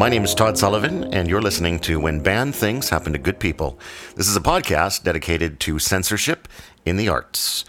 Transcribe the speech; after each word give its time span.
My 0.00 0.08
name 0.08 0.24
is 0.24 0.34
Todd 0.34 0.56
Sullivan, 0.56 1.12
and 1.12 1.28
you're 1.28 1.42
listening 1.42 1.78
to 1.80 2.00
When 2.00 2.22
Bad 2.22 2.54
Things 2.54 2.88
Happen 2.88 3.12
to 3.12 3.18
Good 3.18 3.38
People. 3.38 3.78
This 4.16 4.28
is 4.28 4.34
a 4.34 4.40
podcast 4.40 5.02
dedicated 5.02 5.60
to 5.60 5.78
censorship 5.78 6.48
in 6.86 6.96
the 6.96 7.10
arts. 7.10 7.66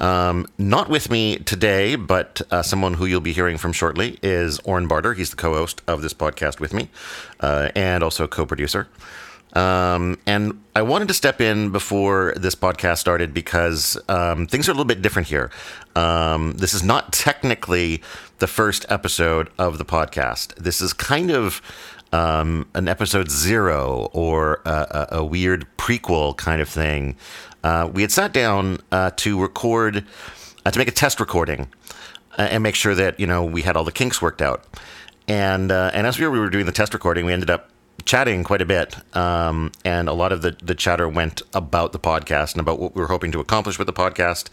Um, 0.00 0.48
not 0.58 0.88
with 0.88 1.08
me 1.08 1.36
today, 1.36 1.94
but 1.94 2.42
uh, 2.50 2.62
someone 2.62 2.94
who 2.94 3.06
you'll 3.06 3.20
be 3.20 3.32
hearing 3.32 3.58
from 3.58 3.72
shortly 3.72 4.18
is 4.24 4.58
Oren 4.64 4.88
Barter. 4.88 5.14
He's 5.14 5.30
the 5.30 5.36
co 5.36 5.54
host 5.54 5.80
of 5.86 6.02
this 6.02 6.12
podcast 6.12 6.58
with 6.58 6.74
me 6.74 6.90
uh, 7.38 7.70
and 7.76 8.02
also 8.02 8.26
co 8.26 8.44
producer. 8.44 8.88
Um, 9.54 10.18
and 10.26 10.62
I 10.76 10.82
wanted 10.82 11.08
to 11.08 11.14
step 11.14 11.40
in 11.40 11.70
before 11.70 12.34
this 12.36 12.54
podcast 12.54 12.98
started 12.98 13.32
because 13.32 13.96
um, 14.08 14.46
things 14.46 14.68
are 14.68 14.72
a 14.72 14.74
little 14.74 14.84
bit 14.84 15.02
different 15.02 15.28
here. 15.28 15.50
Um, 15.96 16.52
this 16.52 16.74
is 16.74 16.82
not 16.82 17.12
technically 17.12 18.02
the 18.38 18.46
first 18.46 18.84
episode 18.88 19.50
of 19.58 19.78
the 19.78 19.84
podcast. 19.84 20.54
This 20.56 20.80
is 20.80 20.92
kind 20.92 21.30
of 21.30 21.62
um, 22.12 22.68
an 22.74 22.88
episode 22.88 23.30
zero 23.30 24.08
or 24.12 24.60
a, 24.64 24.70
a, 24.70 25.16
a, 25.18 25.24
weird 25.24 25.66
prequel 25.76 26.36
kind 26.36 26.62
of 26.62 26.68
thing. 26.68 27.16
Uh, 27.62 27.90
we 27.92 28.02
had 28.02 28.10
sat 28.10 28.32
down 28.32 28.78
uh, 28.92 29.10
to 29.16 29.38
record, 29.40 30.06
uh, 30.64 30.70
to 30.70 30.78
make 30.78 30.88
a 30.88 30.92
test 30.92 31.20
recording 31.20 31.68
uh, 32.38 32.42
and 32.42 32.62
make 32.62 32.74
sure 32.74 32.94
that 32.94 33.18
you 33.20 33.26
know 33.26 33.44
we 33.44 33.62
had 33.62 33.76
all 33.76 33.84
the 33.84 33.92
kinks 33.92 34.22
worked 34.22 34.40
out. 34.40 34.64
And 35.26 35.70
uh, 35.70 35.90
and 35.92 36.06
as 36.06 36.18
we 36.18 36.26
were 36.26 36.48
doing 36.48 36.64
the 36.64 36.72
test 36.72 36.94
recording, 36.94 37.26
we 37.26 37.32
ended 37.32 37.50
up 37.50 37.70
chatting 38.08 38.42
quite 38.42 38.62
a 38.62 38.64
bit, 38.64 38.96
um, 39.14 39.70
and 39.84 40.08
a 40.08 40.14
lot 40.14 40.32
of 40.32 40.40
the, 40.40 40.56
the 40.62 40.74
chatter 40.74 41.06
went 41.06 41.42
about 41.52 41.92
the 41.92 41.98
podcast 41.98 42.52
and 42.52 42.60
about 42.60 42.80
what 42.80 42.94
we 42.94 43.02
were 43.02 43.06
hoping 43.06 43.30
to 43.30 43.38
accomplish 43.38 43.78
with 43.78 43.86
the 43.86 43.92
podcast, 43.92 44.48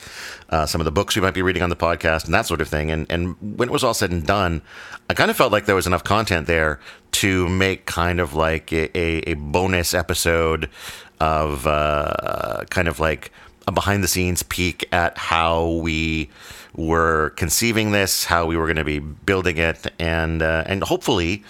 uh, 0.50 0.66
some 0.66 0.82
of 0.82 0.86
the 0.86 0.92
books 0.92 1.16
we 1.16 1.22
might 1.22 1.34
be 1.34 1.42
reading 1.42 1.64
on 1.64 1.70
the 1.70 1.76
podcast, 1.76 2.26
and 2.26 2.34
that 2.34 2.46
sort 2.46 2.60
of 2.60 2.68
thing. 2.68 2.92
And 2.92 3.08
and 3.10 3.38
when 3.58 3.70
it 3.70 3.72
was 3.72 3.82
all 3.82 3.94
said 3.94 4.12
and 4.12 4.28
done, 4.28 4.62
I 5.10 5.14
kind 5.14 5.32
of 5.32 5.38
felt 5.38 5.54
like 5.54 5.68
there 5.68 5.76
was 5.76 5.88
enough 5.88 6.04
content 6.04 6.48
there 6.48 6.82
to 7.14 7.48
make 7.48 7.86
kind 7.86 8.20
of 8.20 8.34
like 8.34 8.74
a, 8.74 8.98
a, 8.98 9.36
bonus 9.36 9.94
episode 9.94 10.70
of 11.22 11.66
uh, 11.66 12.66
kind 12.70 12.90
of 12.90 13.00
like 13.00 13.32
a 13.70 13.72
behind 13.72 14.04
the 14.04 14.10
scenes 14.10 14.44
peek 14.44 14.86
at 14.92 15.18
how 15.18 15.70
we 15.82 16.30
were 16.76 17.30
conceiving 17.38 17.94
this, 17.94 18.26
how 18.26 18.46
we 18.46 18.58
were 18.58 18.66
going 18.66 18.76
to 18.76 18.84
be 18.84 19.00
building 19.00 19.58
it, 19.58 19.88
and 19.98 20.42
uh, 20.42 20.66
and 20.68 20.84
hopefully 20.84 21.42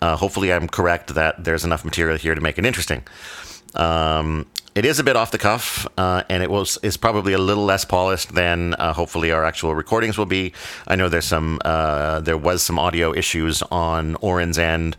uh, 0.00 0.16
hopefully, 0.16 0.52
I'm 0.52 0.68
correct 0.68 1.14
that 1.14 1.44
there's 1.44 1.64
enough 1.64 1.84
material 1.84 2.16
here 2.16 2.34
to 2.34 2.40
make 2.40 2.58
it 2.58 2.66
interesting. 2.66 3.02
Um, 3.74 4.46
it 4.74 4.84
is 4.84 5.00
a 5.00 5.04
bit 5.04 5.16
off 5.16 5.32
the 5.32 5.38
cuff, 5.38 5.88
uh, 5.96 6.22
and 6.28 6.42
it 6.42 6.50
was 6.50 6.78
is 6.84 6.96
probably 6.96 7.32
a 7.32 7.38
little 7.38 7.64
less 7.64 7.84
polished 7.84 8.34
than 8.34 8.74
uh, 8.74 8.92
hopefully 8.92 9.32
our 9.32 9.44
actual 9.44 9.74
recordings 9.74 10.16
will 10.16 10.26
be. 10.26 10.52
I 10.86 10.94
know 10.94 11.08
there's 11.08 11.24
some 11.24 11.58
uh, 11.64 12.20
there 12.20 12.38
was 12.38 12.62
some 12.62 12.78
audio 12.78 13.12
issues 13.12 13.60
on 13.62 14.14
Oren's 14.16 14.58
end. 14.58 14.96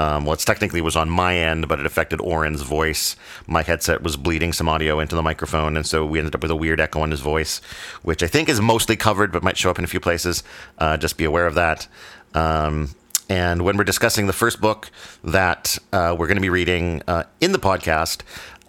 Um, 0.00 0.24
well, 0.24 0.32
it's 0.32 0.46
technically 0.46 0.80
was 0.80 0.96
on 0.96 1.10
my 1.10 1.36
end, 1.36 1.68
but 1.68 1.78
it 1.78 1.84
affected 1.84 2.20
Oren's 2.22 2.62
voice. 2.62 3.16
My 3.46 3.62
headset 3.62 4.02
was 4.02 4.16
bleeding 4.16 4.52
some 4.54 4.66
audio 4.66 4.98
into 4.98 5.14
the 5.14 5.22
microphone, 5.22 5.76
and 5.76 5.86
so 5.86 6.06
we 6.06 6.18
ended 6.18 6.34
up 6.34 6.40
with 6.40 6.50
a 6.50 6.56
weird 6.56 6.80
echo 6.80 7.04
in 7.04 7.10
his 7.10 7.20
voice, 7.20 7.60
which 8.02 8.22
I 8.22 8.26
think 8.26 8.48
is 8.48 8.62
mostly 8.62 8.96
covered, 8.96 9.30
but 9.30 9.42
might 9.42 9.58
show 9.58 9.70
up 9.70 9.78
in 9.78 9.84
a 9.84 9.88
few 9.88 10.00
places. 10.00 10.42
Uh, 10.78 10.96
just 10.96 11.18
be 11.18 11.24
aware 11.24 11.46
of 11.46 11.54
that. 11.54 11.86
Um, 12.34 12.94
and 13.30 13.62
when 13.62 13.76
we're 13.76 13.84
discussing 13.84 14.26
the 14.26 14.32
first 14.32 14.60
book 14.60 14.90
that 15.22 15.78
uh, 15.92 16.16
we're 16.18 16.26
going 16.26 16.36
to 16.36 16.42
be 16.42 16.50
reading 16.50 17.00
uh, 17.06 17.22
in 17.40 17.52
the 17.52 17.60
podcast, 17.60 18.22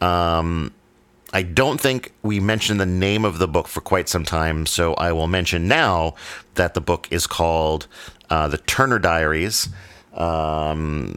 um, 0.03 0.71
I 1.33 1.41
don't 1.41 1.81
think 1.81 2.13
we 2.21 2.39
mentioned 2.39 2.79
the 2.79 2.85
name 2.85 3.25
of 3.25 3.39
the 3.39 3.47
book 3.47 3.67
for 3.67 3.81
quite 3.81 4.07
some 4.07 4.23
time. 4.23 4.67
So 4.67 4.93
I 4.93 5.13
will 5.13 5.27
mention 5.27 5.67
now 5.67 6.13
that 6.55 6.75
the 6.75 6.81
book 6.81 7.07
is 7.09 7.25
called 7.25 7.87
uh, 8.29 8.49
The 8.49 8.59
Turner 8.59 8.99
Diaries. 8.99 9.67
Um, 10.13 11.15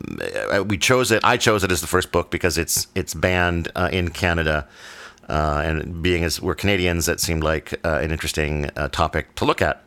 we 0.66 0.78
chose 0.78 1.10
it. 1.10 1.22
I 1.22 1.36
chose 1.36 1.62
it 1.64 1.70
as 1.70 1.82
the 1.82 1.86
first 1.86 2.12
book 2.12 2.30
because 2.30 2.56
it's 2.56 2.86
it's 2.94 3.12
banned 3.12 3.70
uh, 3.76 3.90
in 3.92 4.08
Canada. 4.08 4.66
Uh, 5.28 5.62
and 5.64 6.02
being 6.02 6.24
as 6.24 6.40
we're 6.40 6.54
Canadians, 6.54 7.06
that 7.06 7.20
seemed 7.20 7.42
like 7.42 7.74
uh, 7.84 7.98
an 8.02 8.10
interesting 8.10 8.70
topic 8.92 9.34
to 9.34 9.44
look 9.44 9.60
at. 9.60 9.82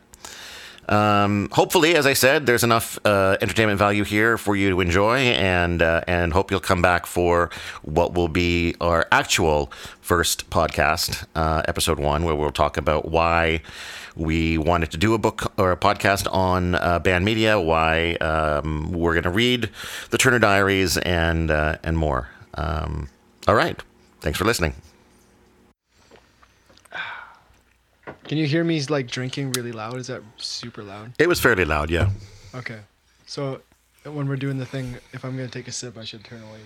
Um, 0.88 1.50
hopefully, 1.52 1.94
as 1.94 2.06
I 2.06 2.14
said, 2.14 2.46
there's 2.46 2.64
enough 2.64 2.98
uh, 3.04 3.36
entertainment 3.40 3.78
value 3.78 4.04
here 4.04 4.38
for 4.38 4.56
you 4.56 4.70
to 4.70 4.80
enjoy, 4.80 5.18
and 5.18 5.82
uh, 5.82 6.02
and 6.06 6.32
hope 6.32 6.50
you'll 6.50 6.60
come 6.60 6.80
back 6.80 7.06
for 7.06 7.50
what 7.82 8.14
will 8.14 8.28
be 8.28 8.74
our 8.80 9.06
actual 9.12 9.70
first 10.00 10.48
podcast, 10.50 11.26
uh, 11.34 11.62
episode 11.68 11.98
one, 11.98 12.24
where 12.24 12.34
we'll 12.34 12.50
talk 12.50 12.76
about 12.76 13.10
why 13.10 13.60
we 14.16 14.58
wanted 14.58 14.90
to 14.90 14.96
do 14.96 15.14
a 15.14 15.18
book 15.18 15.52
or 15.58 15.70
a 15.72 15.76
podcast 15.76 16.26
on 16.32 16.74
uh, 16.74 16.98
banned 16.98 17.24
media, 17.24 17.60
why 17.60 18.14
um, 18.14 18.90
we're 18.92 19.12
going 19.12 19.22
to 19.24 19.30
read 19.30 19.70
the 20.10 20.18
Turner 20.18 20.38
Diaries, 20.38 20.96
and 20.98 21.50
uh, 21.50 21.76
and 21.84 21.98
more. 21.98 22.28
Um, 22.54 23.08
all 23.46 23.54
right, 23.54 23.80
thanks 24.20 24.38
for 24.38 24.44
listening. 24.44 24.74
Can 28.28 28.36
you 28.36 28.46
hear 28.46 28.62
me 28.62 28.80
like 28.84 29.08
drinking 29.08 29.52
really 29.52 29.72
loud? 29.72 29.96
Is 29.96 30.08
that 30.08 30.22
super 30.36 30.82
loud? 30.82 31.14
It 31.18 31.28
was 31.28 31.40
fairly 31.40 31.64
loud, 31.64 31.90
yeah. 31.90 32.10
Okay. 32.54 32.80
So 33.24 33.62
when 34.04 34.28
we're 34.28 34.36
doing 34.36 34.58
the 34.58 34.66
thing, 34.66 34.96
if 35.14 35.24
I'm 35.24 35.34
gonna 35.34 35.48
take 35.48 35.66
a 35.66 35.72
sip, 35.72 35.96
I 35.96 36.04
should 36.04 36.24
turn 36.24 36.42
away. 36.42 36.60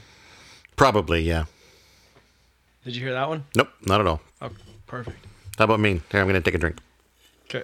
Probably, 0.74 1.22
yeah. 1.22 1.44
Did 2.84 2.96
you 2.96 3.02
hear 3.02 3.12
that 3.12 3.28
one? 3.28 3.44
Nope, 3.56 3.68
not 3.86 4.00
at 4.00 4.08
all. 4.08 4.20
Oh, 4.40 4.50
perfect. 4.88 5.24
How 5.56 5.64
about 5.64 5.78
me? 5.78 6.00
Here, 6.10 6.20
I'm 6.20 6.26
gonna 6.26 6.40
take 6.40 6.56
a 6.56 6.58
drink. 6.58 6.78
Okay. 7.44 7.62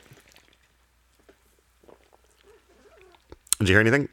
Did 3.58 3.68
you 3.68 3.74
hear 3.74 3.80
anything? 3.80 4.08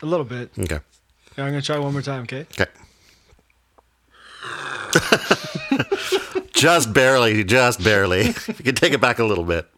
A 0.00 0.06
little 0.06 0.24
bit. 0.24 0.50
Okay. 0.58 0.78
Yeah, 1.36 1.44
I'm 1.44 1.50
gonna 1.50 1.60
try 1.60 1.78
one 1.78 1.92
more 1.92 2.00
time. 2.00 2.22
Okay. 2.22 2.46
Okay. 2.58 2.70
just 6.56 6.92
barely, 6.92 7.44
just 7.44 7.84
barely. 7.84 8.26
you 8.48 8.54
can 8.64 8.74
take 8.74 8.92
it 8.92 9.00
back 9.00 9.18
a 9.18 9.24
little 9.24 9.44
bit. 9.44 9.68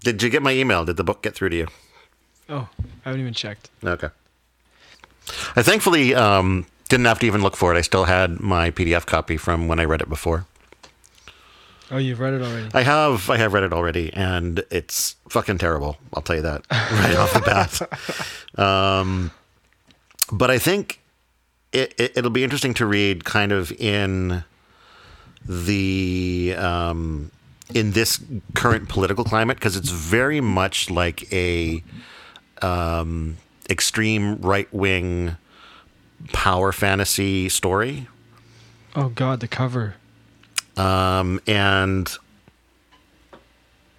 Did 0.00 0.22
you 0.22 0.30
get 0.30 0.42
my 0.42 0.52
email? 0.52 0.84
Did 0.84 0.96
the 0.96 1.04
book 1.04 1.22
get 1.22 1.34
through 1.34 1.50
to 1.50 1.56
you? 1.56 1.66
Oh, 2.48 2.68
I 3.04 3.08
haven't 3.08 3.20
even 3.20 3.34
checked. 3.34 3.68
Okay. 3.84 4.08
I 5.54 5.62
thankfully 5.62 6.14
um, 6.14 6.66
didn't 6.88 7.06
have 7.06 7.18
to 7.20 7.26
even 7.26 7.42
look 7.42 7.56
for 7.56 7.74
it. 7.74 7.78
I 7.78 7.82
still 7.82 8.04
had 8.04 8.40
my 8.40 8.70
PDF 8.70 9.06
copy 9.06 9.36
from 9.36 9.68
when 9.68 9.78
I 9.78 9.84
read 9.84 10.00
it 10.00 10.08
before. 10.08 10.46
Oh, 11.92 11.98
you've 11.98 12.20
read 12.20 12.34
it 12.34 12.42
already. 12.42 12.68
I 12.72 12.82
have. 12.82 13.28
I 13.28 13.36
have 13.36 13.52
read 13.52 13.64
it 13.64 13.72
already, 13.72 14.12
and 14.12 14.62
it's 14.70 15.16
fucking 15.28 15.58
terrible. 15.58 15.96
I'll 16.14 16.22
tell 16.22 16.36
you 16.36 16.42
that 16.42 16.64
right 16.70 17.16
off 17.16 17.32
the 17.34 17.40
bat. 17.40 17.80
Um, 18.56 19.30
but 20.32 20.50
I 20.50 20.58
think 20.58 20.99
it, 21.72 21.94
it 21.98 22.22
will 22.22 22.30
be 22.30 22.44
interesting 22.44 22.74
to 22.74 22.86
read 22.86 23.24
kind 23.24 23.52
of 23.52 23.72
in 23.72 24.44
the 25.46 26.54
um, 26.58 27.30
in 27.74 27.92
this 27.92 28.22
current 28.54 28.88
political 28.88 29.24
climate 29.24 29.56
because 29.56 29.76
it's 29.76 29.90
very 29.90 30.40
much 30.40 30.90
like 30.90 31.32
a 31.32 31.82
um, 32.62 33.36
extreme 33.68 34.36
right 34.40 34.72
wing 34.72 35.36
power 36.32 36.72
fantasy 36.72 37.48
story. 37.48 38.08
Oh 38.94 39.08
God, 39.08 39.40
the 39.40 39.48
cover. 39.48 39.94
Um, 40.76 41.40
and 41.46 42.10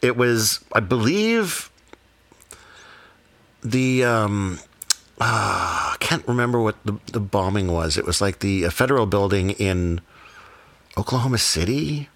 it 0.01 0.17
was, 0.17 0.63
I 0.73 0.79
believe, 0.79 1.69
the 3.63 4.03
um, 4.03 4.59
uh, 5.21 5.93
I 5.93 5.97
can't 5.99 6.27
remember 6.27 6.59
what 6.59 6.83
the, 6.83 6.97
the 7.11 7.19
bombing 7.19 7.71
was. 7.71 7.95
It 7.95 8.05
was 8.05 8.21
like 8.21 8.39
the 8.39 8.69
federal 8.69 9.05
building 9.05 9.51
in 9.51 10.01
Oklahoma 10.97 11.37
City. 11.37 12.09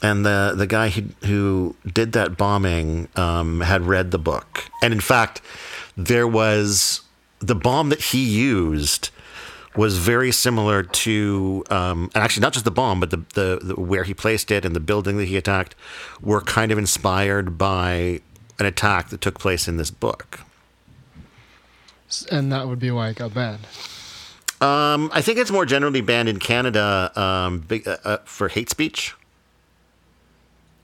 And 0.00 0.24
the, 0.24 0.54
the 0.56 0.68
guy 0.68 0.90
who, 0.90 1.02
who 1.26 1.76
did 1.84 2.12
that 2.12 2.36
bombing 2.36 3.08
um, 3.16 3.62
had 3.62 3.82
read 3.82 4.12
the 4.12 4.18
book. 4.18 4.70
And 4.80 4.94
in 4.94 5.00
fact, 5.00 5.42
there 5.96 6.28
was 6.28 7.00
the 7.40 7.56
bomb 7.56 7.88
that 7.88 8.00
he 8.00 8.24
used 8.24 9.10
was 9.74 9.98
very 9.98 10.30
similar 10.30 10.84
to, 10.84 11.64
um, 11.68 12.10
and 12.14 12.22
actually 12.22 12.42
not 12.42 12.52
just 12.52 12.64
the 12.64 12.70
bomb, 12.70 13.00
but 13.00 13.10
the, 13.10 13.24
the, 13.34 13.58
the, 13.60 13.74
where 13.74 14.04
he 14.04 14.14
placed 14.14 14.52
it 14.52 14.64
and 14.64 14.76
the 14.76 14.80
building 14.80 15.16
that 15.16 15.26
he 15.26 15.36
attacked 15.36 15.74
were 16.20 16.40
kind 16.40 16.70
of 16.70 16.78
inspired 16.78 17.58
by 17.58 18.20
an 18.60 18.66
attack 18.66 19.08
that 19.08 19.20
took 19.20 19.40
place 19.40 19.66
in 19.66 19.78
this 19.78 19.90
book 19.90 20.40
and 22.30 22.52
that 22.52 22.68
would 22.68 22.78
be 22.78 22.90
why 22.90 23.08
it 23.08 23.16
got 23.16 23.34
banned. 23.34 23.66
Um, 24.60 25.10
I 25.12 25.22
think 25.22 25.38
it's 25.38 25.50
more 25.50 25.64
generally 25.64 26.02
banned 26.02 26.28
in 26.28 26.38
Canada 26.38 27.10
um, 27.18 27.60
big, 27.60 27.88
uh, 27.88 27.96
uh, 28.04 28.18
for 28.24 28.48
hate 28.48 28.68
speech. 28.68 29.14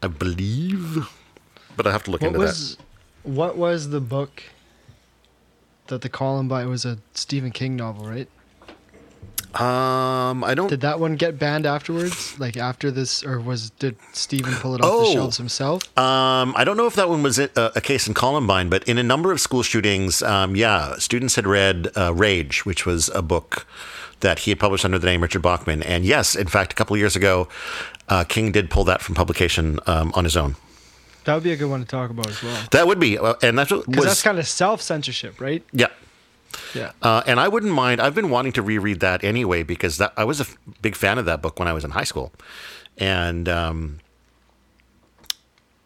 I 0.02 0.08
believe, 0.08 1.08
but 1.76 1.87
I 1.87 1.93
have 1.93 2.05
to 2.05 2.11
look 2.11 2.23
what 2.23 2.28
into 2.28 2.38
was, 2.38 2.76
that. 2.76 2.84
What 3.25 3.56
was 3.56 3.90
the 3.90 4.00
book 4.00 4.44
that 5.88 6.00
the 6.02 6.08
Columbine 6.08 6.69
was 6.69 6.84
a 6.84 6.99
Stephen 7.14 7.50
King 7.50 7.76
novel, 7.76 8.06
right? 8.06 8.28
Um, 9.60 10.44
I 10.44 10.54
don't. 10.54 10.68
Did 10.68 10.80
that 10.82 11.00
one 11.00 11.16
get 11.16 11.38
banned 11.38 11.66
afterwards? 11.66 12.38
Like 12.38 12.56
after 12.56 12.90
this, 12.90 13.24
or 13.24 13.40
was 13.40 13.70
did 13.70 13.96
Stephen 14.12 14.54
pull 14.54 14.74
it 14.74 14.80
off 14.82 14.90
Oh. 14.92 15.06
the 15.06 15.12
shelves 15.12 15.36
himself? 15.38 15.82
Um, 15.98 16.54
I 16.56 16.64
don't 16.64 16.76
know 16.76 16.86
if 16.86 16.94
that 16.96 17.08
one 17.08 17.22
was 17.22 17.38
a, 17.38 17.48
a 17.74 17.80
case 17.80 18.06
in 18.06 18.14
Columbine, 18.14 18.68
but 18.68 18.84
in 18.84 18.98
a 18.98 19.02
number 19.02 19.32
of 19.32 19.40
school 19.40 19.62
shootings, 19.62 20.22
um, 20.22 20.56
yeah, 20.56 20.96
students 20.98 21.36
had 21.36 21.46
read 21.46 21.88
uh, 21.96 22.12
Rage, 22.14 22.66
which 22.66 22.84
was 22.86 23.08
a 23.10 23.22
book 23.22 23.66
that 24.20 24.40
he 24.40 24.50
had 24.50 24.58
published 24.60 24.84
under 24.84 24.98
the 24.98 25.06
name 25.06 25.22
Richard 25.22 25.42
Bachman. 25.42 25.82
And 25.82 26.04
yes, 26.04 26.34
in 26.34 26.46
fact, 26.46 26.72
a 26.72 26.74
couple 26.74 26.94
of 26.94 27.00
years 27.00 27.16
ago, 27.16 27.48
uh, 28.08 28.24
King 28.24 28.52
did 28.52 28.70
pull 28.70 28.84
that 28.84 29.00
from 29.02 29.14
publication 29.14 29.78
um, 29.86 30.10
on 30.14 30.24
his 30.24 30.36
own. 30.36 30.56
That 31.24 31.34
would 31.34 31.42
be 31.42 31.52
a 31.52 31.56
good 31.56 31.68
one 31.68 31.80
to 31.80 31.86
talk 31.86 32.10
about 32.10 32.28
as 32.28 32.42
well. 32.42 32.56
That 32.70 32.86
would 32.86 33.00
be, 33.00 33.18
uh, 33.18 33.34
and 33.42 33.58
that's 33.58 33.70
what 33.72 33.84
Because 33.86 34.04
that's 34.04 34.22
kind 34.22 34.38
of 34.38 34.46
self 34.46 34.80
censorship, 34.80 35.40
right? 35.40 35.62
yeah. 35.72 35.88
Yeah. 36.74 36.92
Uh, 37.02 37.22
and 37.26 37.38
I 37.40 37.48
wouldn't 37.48 37.72
mind. 37.72 38.00
I've 38.00 38.14
been 38.14 38.30
wanting 38.30 38.52
to 38.52 38.62
reread 38.62 39.00
that 39.00 39.24
anyway 39.24 39.62
because 39.62 39.98
that, 39.98 40.12
I 40.16 40.24
was 40.24 40.40
a 40.40 40.44
f- 40.44 40.56
big 40.82 40.94
fan 40.96 41.18
of 41.18 41.24
that 41.26 41.42
book 41.42 41.58
when 41.58 41.68
I 41.68 41.72
was 41.72 41.84
in 41.84 41.90
high 41.92 42.04
school, 42.04 42.32
and 42.98 43.48
um, 43.48 43.98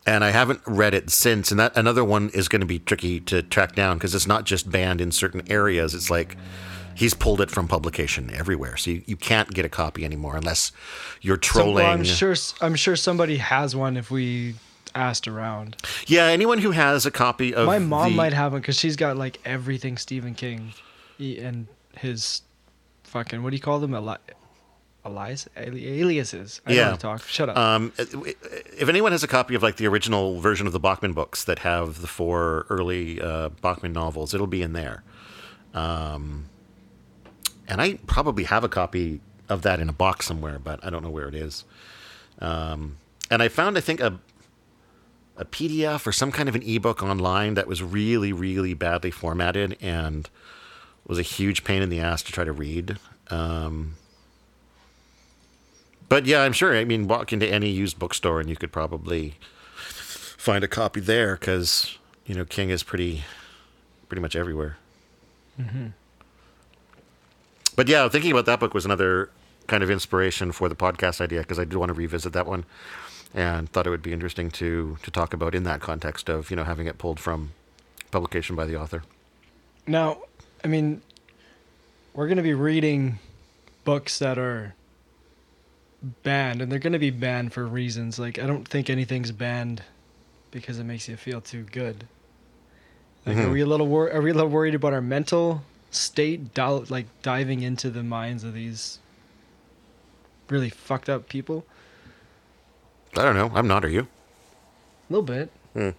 and 0.07 0.25
I 0.25 0.31
haven't 0.31 0.61
read 0.67 0.95
it 0.95 1.11
since. 1.11 1.51
And 1.51 1.61
that 1.61 1.77
another 1.77 2.05
one 2.05 2.31
is 2.31 2.49
going 2.49 2.61
to 2.61 2.67
be 2.67 2.79
tricky 2.79 3.21
to 3.21 3.43
track 3.43 3.75
down 3.75 3.99
because 3.99 4.15
it's 4.15 4.27
not 4.27 4.45
just 4.45 4.71
banned 4.71 5.01
in 5.01 5.13
certain 5.13 5.43
areas. 5.51 5.95
It's 5.95 6.11
like 6.11 6.37
he's 6.95 7.15
pulled 7.15 7.41
it 7.41 7.51
from 7.51 7.69
publication 7.69 8.31
everywhere, 8.35 8.77
so 8.77 8.91
you, 8.91 9.03
you 9.07 9.17
can't 9.17 9.51
get 9.51 9.65
a 9.65 9.69
copy 9.69 10.05
anymore 10.05 10.37
unless 10.37 10.73
you're 11.21 11.37
So, 11.37 11.41
trolling. 11.61 11.85
well, 11.85 11.93
I'm 11.93 12.05
sure. 12.05 12.35
I'm 12.61 12.75
sure 12.75 12.97
somebody 12.97 13.37
has 13.37 13.77
one 13.77 13.97
if 13.97 14.11
we 14.11 14.55
asked 14.95 15.27
around. 15.29 15.77
Yeah, 16.07 16.25
anyone 16.27 16.59
who 16.59 16.71
has 16.73 17.07
a 17.07 17.11
copy 17.11 17.55
of 17.55 17.67
My 17.67 17.79
mom 17.79 18.11
the- 18.13 18.17
might 18.17 18.33
have 18.33 18.53
one 18.53 18.61
because 18.61 18.79
she's 18.79 18.97
got 18.97 19.17
like 19.17 19.39
everything 19.45 19.97
Stephen 19.97 20.35
King, 20.35 20.73
and 21.19 21.67
his 21.97 22.43
fucking 23.05 23.43
what 23.43 23.51
do 23.51 23.57
you 23.57 23.63
call 23.63 23.79
them? 23.81 23.95
Eli- 23.95 24.17
Elias, 25.05 25.49
Ali- 25.57 26.01
aliases. 26.01 26.61
I 26.67 26.73
Yeah. 26.73 26.97
talk. 26.97 27.27
Shut 27.27 27.49
up. 27.49 27.57
Um, 27.57 27.93
if 27.99 28.89
anyone 28.89 29.13
has 29.13 29.23
a 29.23 29.29
copy 29.29 29.55
of 29.55 29.63
like 29.63 29.77
the 29.77 29.87
original 29.87 30.41
version 30.41 30.67
of 30.67 30.73
the 30.73 30.81
Bachman 30.81 31.13
books 31.15 31.43
that 31.45 31.61
have 31.61 32.01
the 32.03 32.07
four 32.07 32.67
early 32.69 33.21
uh, 33.21 33.49
Bachman 33.63 33.93
novels, 33.93 34.35
it'll 34.35 34.47
be 34.47 34.61
in 34.63 34.73
there. 34.75 35.03
Um, 35.75 36.47
and 37.67 37.81
I 37.81 37.95
probably 38.07 38.45
have 38.45 38.65
a 38.65 38.69
copy 38.69 39.21
of 39.49 39.63
that 39.63 39.81
in 39.81 39.89
a 39.89 39.93
box 39.93 40.27
somewhere, 40.27 40.59
but 40.59 40.85
I 40.85 40.91
don't 40.91 41.03
know 41.03 41.11
where 41.11 41.29
it 41.29 41.35
is. 41.35 41.65
Um, 42.41 42.97
and 43.31 43.43
I 43.43 43.49
found, 43.49 43.79
I 43.79 43.81
think, 43.81 44.01
a 44.01 44.19
a 45.41 45.45
PDF 45.47 46.07
or 46.07 46.13
some 46.13 46.31
kind 46.31 46.49
of 46.49 46.55
an 46.55 46.63
ebook 46.63 47.03
online 47.03 47.55
that 47.55 47.67
was 47.67 47.83
really, 47.83 48.33
really 48.33 48.75
badly 48.75 49.11
formatted 49.11 49.77
and 49.81 50.29
was 51.07 51.19
a 51.19 51.23
huge 51.23 51.65
pain 51.65 51.83
in 51.83 51.89
the 51.89 51.99
ass 51.99 52.23
to 52.23 52.31
try 52.31 52.45
to 52.45 52.53
read. 52.53 52.99
Um, 53.31 53.95
but 56.11 56.27
yeah, 56.27 56.43
I'm 56.43 56.53
sure. 56.53 56.77
I 56.77 56.85
mean, 56.85 57.09
walk 57.09 57.33
into 57.33 57.49
any 57.49 57.71
used 57.71 57.99
bookstore 57.99 58.39
and 58.39 58.51
you 58.51 58.57
could 58.57 58.71
probably 58.71 59.37
find 59.77 60.63
a 60.63 60.69
copy 60.69 61.01
there 61.01 61.37
because 61.37 61.97
you 62.27 62.35
know 62.35 62.45
King 62.45 62.69
is 62.69 62.83
pretty, 62.83 63.25
pretty 64.09 64.21
much 64.21 64.37
everywhere. 64.37 64.77
But 67.77 67.89
yeah, 67.89 68.07
thinking 68.11 68.33
about 68.33 68.45
that 68.47 68.61
book 68.61 68.75
was 68.75 68.85
another 68.85 69.31
kind 69.69 69.83
of 69.83 69.91
inspiration 69.91 70.53
for 70.53 70.69
the 70.69 70.75
podcast 70.75 71.21
idea 71.21 71.41
because 71.41 71.59
I 71.59 71.65
did 71.65 71.77
want 71.77 71.89
to 71.89 71.95
revisit 71.95 72.35
that 72.35 72.47
one 72.47 72.67
and 73.35 73.71
thought 73.71 73.87
it 73.87 73.91
would 73.91 74.03
be 74.03 74.13
interesting 74.13 74.51
to 74.53 74.99
to 75.03 75.11
talk 75.11 75.33
about 75.35 75.55
in 75.55 75.63
that 75.65 75.81
context 75.81 76.29
of 76.29 76.51
you 76.51 76.57
know 76.57 76.65
having 76.65 76.87
it 76.87 76.99
pulled 76.99 77.21
from 77.21 77.53
publication 78.11 78.57
by 78.57 78.67
the 78.67 78.77
author. 78.77 79.03
Now, 79.87 80.19
I 80.65 80.69
mean, 80.69 81.01
we're 82.15 82.27
going 82.27 82.37
to 82.39 82.43
be 82.43 82.55
reading 82.55 83.19
books 83.85 84.19
that 84.19 84.39
are 84.39 84.75
banned, 86.23 86.61
and 86.63 86.71
they're 86.73 86.79
going 86.79 86.93
to 86.93 86.99
be 86.99 87.11
banned 87.11 87.53
for 87.53 87.67
reasons. 87.67 88.19
Like, 88.19 88.39
I 88.39 88.47
don't 88.47 88.67
think 88.67 88.89
anything's 88.91 89.33
banned 89.33 89.83
because 90.51 90.79
it 90.79 90.85
makes 90.85 91.09
you 91.09 91.17
feel 91.17 91.41
too 91.41 91.63
good. 91.63 92.07
Like, 93.27 93.37
are 93.37 93.47
Mhm. 93.47 93.53
we 93.53 93.61
a 93.61 93.67
little 93.67 93.87
wor- 93.87 94.11
are 94.11 94.21
we 94.23 94.31
a 94.31 94.35
little 94.35 94.49
worried 94.51 94.75
about 94.75 94.93
our 94.93 95.01
mental 95.03 95.63
state, 95.91 96.55
dil- 96.55 96.87
like 96.89 97.07
diving 97.23 97.63
into 97.63 97.91
the 97.91 98.03
minds 98.03 98.45
of 98.45 98.55
these 98.55 98.99
really 100.49 100.71
fucked 100.71 101.09
up 101.09 101.29
people? 101.29 101.65
I 103.17 103.23
don't 103.23 103.35
know. 103.35 103.51
I'm 103.55 103.67
not. 103.67 103.85
Are 103.85 103.89
you? 103.89 104.03
A 104.03 105.13
little 105.13 105.23
bit. 105.25 105.51
Hmm. 105.73 105.91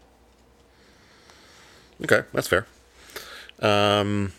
Okay, 2.03 2.23
that's 2.33 2.47
fair. 2.47 2.65
Um, 3.59 4.31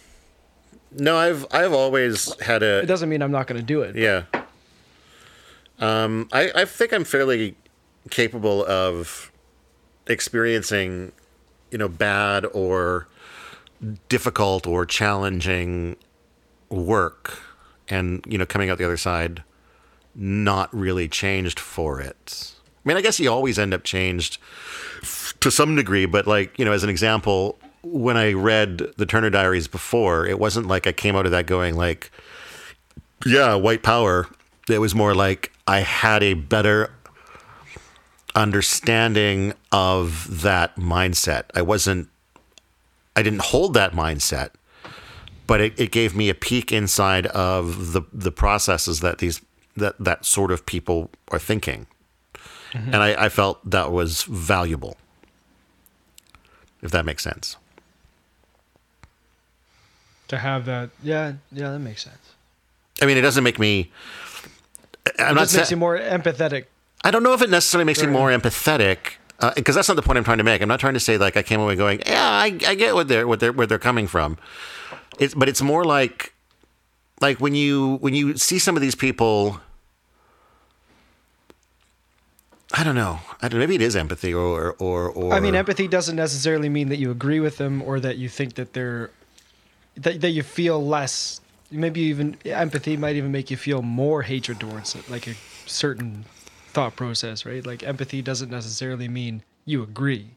no, 0.91 1.17
I've 1.17 1.47
I've 1.53 1.73
always 1.73 2.39
had 2.41 2.63
a 2.63 2.81
It 2.81 2.87
doesn't 2.87 3.09
mean 3.09 3.23
I'm 3.23 3.31
not 3.31 3.47
going 3.47 3.61
to 3.61 3.67
do 3.67 3.83
it. 3.83 3.95
Yeah. 3.97 4.25
Um, 5.79 6.29
I, 6.33 6.51
I 6.55 6.65
think 6.65 6.93
I'm 6.93 7.05
fairly 7.05 7.57
capable 8.11 8.65
of 8.65 9.33
experiencing, 10.07 11.13
you 11.71 11.79
know, 11.79 11.89
bad 11.89 12.47
or 12.53 13.09
difficult 14.09 14.67
or 14.67 14.87
challenging 14.87 15.97
work 16.69 17.43
and, 17.89 18.25
you 18.29 18.39
know, 18.39 18.47
coming 18.47 18.71
out 18.71 18.79
the 18.79 18.85
other 18.85 18.97
side 18.97 19.43
not 20.15 20.73
really 20.75 21.09
changed 21.09 21.59
for 21.59 22.01
it. 22.01 22.53
I 22.85 22.89
mean, 22.89 22.97
I 22.97 23.01
guess 23.01 23.21
you 23.21 23.31
always 23.31 23.59
end 23.59 23.73
up 23.73 23.85
changed 23.85 24.39
to 25.41 25.51
some 25.51 25.77
degree, 25.77 26.07
but 26.07 26.27
like, 26.27 26.59
you 26.59 26.65
know, 26.65 26.73
as 26.73 26.83
an 26.83 26.91
example, 26.91 27.59
when 27.83 28.17
I 28.17 28.33
read 28.33 28.79
the 28.97 29.07
Turner 29.07 29.31
Diaries 29.31 29.69
before, 29.69 30.27
it 30.27 30.39
wasn't 30.39 30.67
like 30.67 30.87
I 30.87 30.93
came 30.93 31.17
out 31.17 31.27
of 31.27 31.33
that 31.33 31.47
going 31.47 31.77
like, 31.77 32.11
yeah, 33.25 33.55
white 33.55 33.83
power. 33.83 34.29
It 34.69 34.79
was 34.79 34.95
more 34.95 35.15
like 35.15 35.53
I 35.67 35.81
had 35.81 36.23
a 36.23 36.35
better 36.35 36.91
understanding 38.35 39.53
of 39.71 40.43
that 40.43 40.77
mindset. 40.77 41.45
I 41.55 41.63
wasn't, 41.63 42.09
I 43.15 43.23
didn't 43.23 43.43
hold 43.43 43.75
that 43.75 43.93
mindset, 43.93 44.51
but 45.47 45.61
it, 45.61 45.79
it 45.79 45.93
gave 45.93 46.17
me 46.17 46.29
a 46.29 46.35
peek 46.35 46.73
inside 46.73 47.27
of 47.27 47.93
the, 47.93 48.03
the 48.13 48.33
processes 48.33 49.01
that 49.01 49.19
these, 49.19 49.41
that, 49.77 49.97
that 49.99 50.25
sort 50.25 50.51
of 50.51 50.65
people 50.67 51.11
are 51.31 51.39
thinking. 51.39 51.87
And 52.75 52.97
I, 52.97 53.27
I 53.27 53.29
felt 53.29 53.59
that 53.71 53.93
was 53.93 54.23
valuable, 54.23 54.97
if 56.81 56.91
that 56.91 57.05
makes 57.05 57.23
sense. 57.23 57.57
To 60.29 60.39
have 60.39 60.65
that, 60.65 60.91
yeah, 61.03 61.35
yeah, 61.53 61.71
that 61.73 61.79
makes 61.81 62.03
sense. 62.03 62.17
I 63.03 63.07
mean, 63.07 63.19
it 63.19 63.21
doesn't 63.21 63.45
make 63.45 63.59
me. 63.59 63.91
I'm 65.19 65.33
It 65.33 65.35
not 65.35 65.41
just 65.43 65.57
makes 65.57 65.69
sa- 65.69 65.73
you 65.75 65.77
more 65.77 65.99
empathetic. 65.99 66.65
I 67.05 67.11
don't 67.11 67.23
know 67.23 67.35
if 67.35 67.43
it 67.43 67.51
necessarily 67.51 67.85
makes 67.85 68.01
me 68.01 68.09
more 68.09 68.31
empathetic, 68.31 69.15
uh, 69.41 69.53
because 69.55 69.75
that's 69.75 69.89
not 69.89 69.97
the 69.97 70.03
point 70.03 70.17
I'm 70.17 70.25
trying 70.25 70.39
to 70.39 70.45
make. 70.45 70.63
I'm 70.63 70.69
not 70.69 70.81
trying 70.81 70.95
to 70.95 71.01
say 71.01 71.19
like 71.19 71.37
I 71.37 71.43
came 71.43 71.61
away 71.61 71.77
going, 71.77 72.01
yeah, 72.07 72.31
I, 72.31 72.47
I 72.67 72.75
get 72.75 72.95
what 72.95 73.09
they're 73.09 73.27
what 73.27 73.41
they're 73.41 73.53
where 73.53 73.67
they're 73.67 73.79
coming 73.79 74.07
from. 74.07 74.39
It's 75.19 75.35
but 75.35 75.49
it's 75.49 75.61
more 75.61 75.85
like 75.85 76.33
like 77.21 77.39
when 77.41 77.55
you 77.55 77.97
when 78.01 78.15
you 78.15 78.39
see 78.39 78.59
some 78.59 78.77
of 78.77 78.83
these 78.83 78.95
people. 78.95 79.61
I 82.73 82.85
don't 82.85 82.95
know. 82.95 83.21
I 83.41 83.49
don't. 83.49 83.61
Maybe 83.61 83.75
it 83.75 83.83
is 83.83 83.97
empathy, 83.97 84.33
or 84.33 84.75
or 84.79 85.11
or. 85.11 85.35
I 85.35 85.41
mean, 85.41 85.55
empathy 85.55 85.89
doesn't 85.89 86.17
necessarily 86.17 86.69
mean 86.69 86.89
that 86.89 86.97
you 86.99 87.11
agree 87.11 87.41
with 87.41 87.59
them 87.59 87.83
or 87.83 88.01
that 88.01 88.17
you 88.17 88.29
think 88.29 88.55
that 88.55 88.73
they're 88.73 89.11
that, 89.97 90.21
that 90.21 90.31
you 90.31 90.43
feel 90.43 90.85
less. 90.85 91.41
Maybe 91.71 92.01
even 92.03 92.37
empathy 92.45 92.97
might 92.97 93.17
even 93.17 93.33
make 93.33 93.51
you 93.51 93.57
feel 93.57 93.83
more 93.83 94.23
hatred 94.23 94.61
towards 94.61 94.95
it, 94.95 95.09
like 95.09 95.27
a 95.27 95.35
certain 95.67 96.25
thought 96.69 96.97
process, 96.97 97.47
right? 97.47 97.65
Like 97.65 97.83
empathy 97.83 98.21
doesn't 98.21 98.51
necessarily 98.51 99.09
mean 99.09 99.43
you 99.65 99.83
agree. 99.83 100.37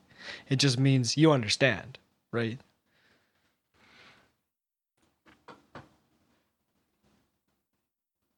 It 0.49 0.57
just 0.57 0.79
means 0.79 1.17
you 1.17 1.31
understand, 1.31 1.97
right? 2.31 2.59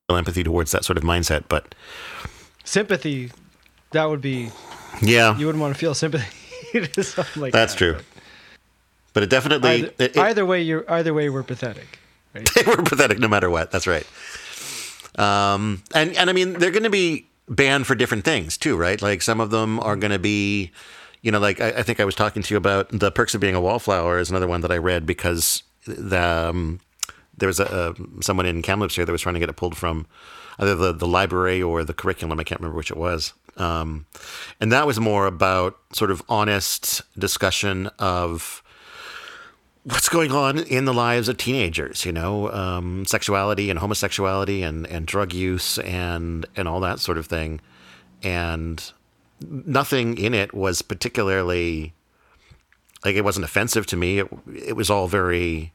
empathy 0.10 0.44
towards 0.44 0.72
that 0.72 0.84
sort 0.84 0.98
of 0.98 1.04
mindset, 1.04 1.44
but 1.48 1.76
Sympathy, 2.68 3.32
that 3.92 4.06
would 4.06 4.22
be 4.22 4.50
yeah, 5.02 5.38
you 5.38 5.46
wouldn't 5.46 5.62
want 5.62 5.74
to 5.74 5.80
feel 5.80 5.94
sympathy 5.94 6.26
to 6.94 7.04
something 7.04 7.42
like 7.42 7.54
that's 7.54 7.74
that, 7.74 7.78
true. 7.78 7.98
but 9.14 9.24
it 9.24 9.30
definitely 9.30 9.70
Either, 9.70 9.88
it- 10.00 10.16
it- 10.16 10.18
either 10.18 10.46
way, 10.46 10.62
you're 10.62 10.90
either 10.92 11.14
way 11.14 11.30
we're 11.30 11.44
pathetic, 11.44 12.00
right? 12.34 12.50
we're 12.68 12.78
pathetic 12.78 13.20
no 13.20 13.28
matter 13.28 13.50
what. 13.50 13.72
That's 13.72 13.88
right. 13.88 14.06
Um, 15.18 15.84
and 15.96 16.16
and 16.16 16.30
I 16.30 16.34
mean 16.34 16.54
they're 16.54 16.72
going 16.72 16.84
to 16.84 16.90
be 16.90 17.26
banned 17.50 17.88
for 17.88 17.96
different 17.96 18.24
things 18.26 18.58
too, 18.58 18.76
right? 18.78 19.02
Like 19.02 19.22
some 19.22 19.40
of 19.40 19.50
them 19.50 19.80
are 19.80 19.96
going 19.96 20.12
to 20.12 20.20
be, 20.20 20.72
you 21.22 21.32
know, 21.32 21.40
like 21.40 21.60
I, 21.62 21.70
I 21.70 21.84
think 21.84 22.00
I 22.00 22.06
was 22.06 22.14
talking 22.16 22.44
to 22.44 22.54
you 22.54 22.58
about 22.58 22.90
the 22.92 23.12
perks 23.12 23.34
of 23.34 23.42
being 23.42 23.56
a 23.56 23.62
wallflower 23.62 24.20
is 24.20 24.30
another 24.30 24.48
one 24.48 24.62
that 24.62 24.72
I 24.72 24.78
read 24.78 25.06
because 25.06 25.64
the 25.86 26.22
um, 26.22 26.80
there 27.38 27.48
was 27.48 27.60
a, 27.60 27.72
uh, 27.72 27.94
someone 28.22 28.46
in 28.46 28.62
Kamloops 28.62 28.96
here 28.96 29.06
that 29.06 29.12
was 29.12 29.22
trying 29.22 29.34
to 29.36 29.40
get 29.40 29.50
it 29.50 29.56
pulled 29.56 29.78
from 29.78 30.06
either 30.60 30.76
the, 30.76 30.92
the 30.92 31.08
library 31.08 31.62
or 31.64 31.84
the 31.84 31.94
curriculum. 31.94 32.40
I 32.40 32.44
can't 32.44 32.60
remember 32.62 32.78
which 32.78 32.92
it 32.92 32.98
was. 32.98 33.34
Um, 33.58 34.06
and 34.62 34.72
that 34.72 34.86
was 34.88 35.00
more 35.00 35.26
about 35.26 35.78
sort 35.94 36.12
of 36.12 36.22
honest 36.30 37.02
discussion 37.18 37.88
of 38.00 38.64
what's 39.84 40.10
going 40.10 40.32
on 40.32 40.60
in 40.60 40.86
the 40.86 40.94
lives 40.94 41.30
of 41.30 41.38
teenagers, 41.38 42.06
you 42.06 42.12
know, 42.12 42.52
um, 42.52 43.06
sexuality 43.06 43.70
and 43.70 43.80
homosexuality 43.80 44.62
and, 44.62 44.86
and 44.88 45.06
drug 45.06 45.34
use 45.34 45.80
and, 45.80 46.46
and 46.56 46.68
all 46.68 46.82
that 46.82 47.00
sort 47.00 47.18
of 47.18 47.26
thing. 47.26 47.62
And 48.22 48.92
nothing 49.42 50.18
in 50.18 50.34
it 50.34 50.54
was 50.54 50.82
particularly 50.82 51.94
like 53.06 53.16
it 53.16 53.24
wasn't 53.24 53.46
offensive 53.46 53.86
to 53.88 53.96
me. 53.96 54.20
It, 54.20 54.28
it 54.54 54.76
was 54.76 54.90
all 54.90 55.08
very 55.08 55.72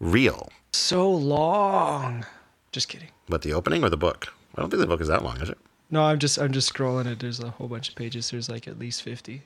real. 0.00 0.48
So 0.72 1.10
long. 1.10 2.24
Just 2.72 2.88
kidding. 2.88 3.08
But 3.28 3.42
the 3.42 3.52
opening 3.52 3.84
or 3.84 3.90
the 3.90 3.96
book? 3.96 4.32
I 4.56 4.60
don't 4.60 4.70
think 4.70 4.80
the 4.80 4.86
book 4.86 5.00
is 5.00 5.08
that 5.08 5.22
long, 5.22 5.40
is 5.40 5.50
it? 5.50 5.58
No, 5.90 6.02
I'm 6.04 6.18
just 6.18 6.38
I'm 6.38 6.52
just 6.52 6.72
scrolling 6.72 7.06
it. 7.06 7.20
There's 7.20 7.40
a 7.40 7.50
whole 7.50 7.68
bunch 7.68 7.88
of 7.88 7.94
pages. 7.94 8.30
There's 8.30 8.48
like 8.50 8.68
at 8.68 8.78
least 8.78 9.02
fifty. 9.02 9.42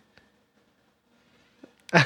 no, 1.94 2.02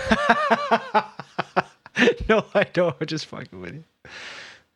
I 2.54 2.64
don't. 2.72 2.94
I'm 3.00 3.06
just 3.06 3.26
fucking 3.26 3.60
with 3.60 3.74
you. 3.74 3.84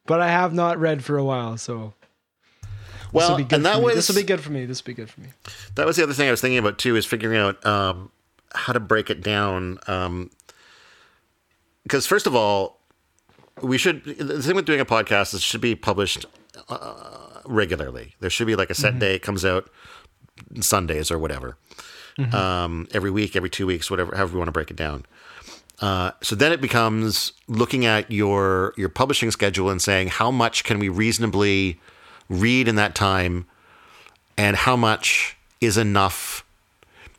But 0.06 0.20
I 0.20 0.28
have 0.28 0.54
not 0.54 0.78
read 0.78 1.04
for 1.04 1.18
a 1.18 1.24
while, 1.24 1.56
so 1.58 1.92
Well, 3.12 3.28
this 3.28 3.30
will 3.30 3.36
be 3.36 3.44
good 3.44 3.56
and 3.56 3.66
that 3.66 3.74
for 3.74 3.80
me. 3.80 3.84
was 3.86 3.94
this 3.96 4.08
will 4.08 4.16
be 4.16 4.22
good 4.26 4.40
for 4.40 4.50
me. 4.52 4.64
This 4.64 4.82
will 4.82 4.86
be 4.88 4.94
good 4.94 5.10
for 5.10 5.20
me. 5.20 5.28
that 5.74 5.86
was 5.86 5.96
the 5.96 6.02
other 6.02 6.12
thing 6.14 6.28
I 6.28 6.30
was 6.30 6.40
thinking 6.40 6.58
about 6.58 6.78
too 6.78 6.96
is 6.96 7.04
figuring 7.06 7.38
out 7.38 7.64
um, 7.66 8.10
how 8.54 8.72
to 8.72 8.80
break 8.80 9.10
it 9.10 9.22
down. 9.22 9.78
Because 11.82 12.06
first 12.06 12.26
of 12.26 12.34
all, 12.34 12.78
we 13.62 13.78
should 13.78 14.04
the 14.04 14.42
thing 14.42 14.56
with 14.56 14.64
doing 14.64 14.80
a 14.80 14.86
podcast 14.86 15.34
is 15.34 15.34
it 15.34 15.42
should 15.42 15.60
be 15.60 15.74
published 15.74 16.24
uh, 16.69 17.40
regularly. 17.45 18.14
There 18.21 18.30
should 18.30 18.47
be 18.47 18.57
like 18.57 18.71
a 18.71 18.75
set 18.75 18.99
day. 18.99 19.14
It 19.14 19.23
comes 19.23 19.45
out 19.45 19.71
Sundays 20.61 21.11
or 21.11 21.19
whatever. 21.19 21.57
Um, 22.33 22.87
every 22.92 23.11
week, 23.11 23.35
every 23.35 23.49
two 23.49 23.66
weeks, 23.66 23.90
whatever, 23.90 24.14
however 24.14 24.33
you 24.33 24.38
want 24.38 24.49
to 24.49 24.52
break 24.52 24.71
it 24.71 24.76
down. 24.76 25.07
Uh, 25.80 26.11
so 26.23 26.37
then 26.37 26.52
it 26.52 26.61
becomes 26.61 27.33
looking 27.49 27.87
at 27.87 28.11
your 28.11 28.75
your 28.76 28.90
publishing 28.90 29.30
schedule 29.30 29.71
and 29.71 29.80
saying 29.80 30.09
how 30.09 30.30
much 30.30 30.62
can 30.62 30.78
we 30.78 30.90
reasonably 30.90 31.80
read 32.28 32.69
in 32.69 32.75
that 32.75 32.95
time, 32.95 33.47
and 34.37 34.54
how 34.57 34.76
much 34.76 35.37
is 35.62 35.78
enough. 35.78 36.45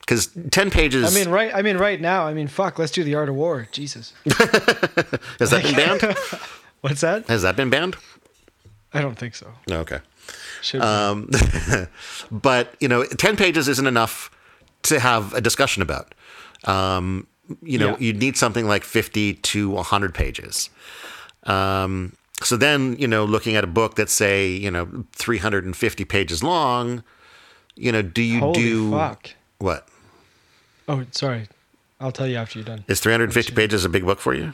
Because 0.01 0.29
ten 0.51 0.69
pages 0.69 1.15
I 1.15 1.19
mean, 1.19 1.33
right. 1.33 1.51
I 1.53 1.63
mean, 1.63 1.77
right 1.77 1.99
now. 1.99 2.27
I 2.27 2.35
mean, 2.35 2.47
fuck. 2.47 2.77
Let's 2.77 2.91
do 2.91 3.03
the 3.03 3.15
art 3.15 3.29
of 3.29 3.35
war. 3.35 3.67
Jesus. 3.71 4.13
has 4.25 5.49
that 5.49 5.63
been 5.63 5.75
banned? 5.75 6.01
What's 6.81 7.01
that? 7.01 7.27
Has 7.27 7.41
that 7.41 7.55
been 7.55 7.71
banned? 7.71 7.95
I 8.93 9.01
don't 9.01 9.15
think 9.17 9.35
so. 9.35 9.47
Okay. 9.69 9.99
Should 10.61 10.81
be. 10.81 10.85
Um, 10.85 11.29
but 12.31 12.75
you 12.79 12.87
know, 12.87 13.03
ten 13.05 13.35
pages 13.37 13.67
isn't 13.67 13.87
enough 13.87 14.29
to 14.83 14.99
have 14.99 15.33
a 15.33 15.41
discussion 15.41 15.81
about. 15.81 16.13
Um, 16.65 17.27
you 17.63 17.77
know, 17.77 17.91
Yeah. 17.91 17.97
you 17.99 18.13
need 18.13 18.37
something 18.37 18.67
like 18.67 18.83
fifty 18.83 19.33
to 19.33 19.77
hundred 19.77 20.13
pages. 20.13 20.69
Um, 21.43 22.13
so 22.43 22.57
then, 22.57 22.95
you 22.97 23.07
know, 23.07 23.23
looking 23.25 23.55
at 23.55 23.63
a 23.63 23.67
book 23.67 23.95
that's 23.95 24.13
say, 24.13 24.47
you 24.49 24.71
know, 24.71 25.05
three 25.13 25.37
hundred 25.37 25.65
and 25.65 25.75
fifty 25.75 26.05
pages 26.05 26.43
long, 26.43 27.03
you 27.75 27.91
know, 27.91 28.01
do 28.01 28.21
you 28.21 28.39
Holy 28.39 28.53
do 28.61 28.91
fuck. 28.91 29.29
what? 29.59 29.87
Oh, 30.87 31.03
sorry. 31.11 31.47
I'll 31.99 32.11
tell 32.11 32.27
you 32.27 32.37
after 32.37 32.59
you're 32.59 32.65
done. 32.65 32.83
Is 32.87 32.99
three 32.99 33.11
hundred 33.13 33.25
and 33.25 33.33
fifty 33.33 33.53
pages 33.53 33.85
a 33.85 33.89
big 33.89 34.05
book 34.05 34.19
for 34.19 34.33
you? 34.33 34.53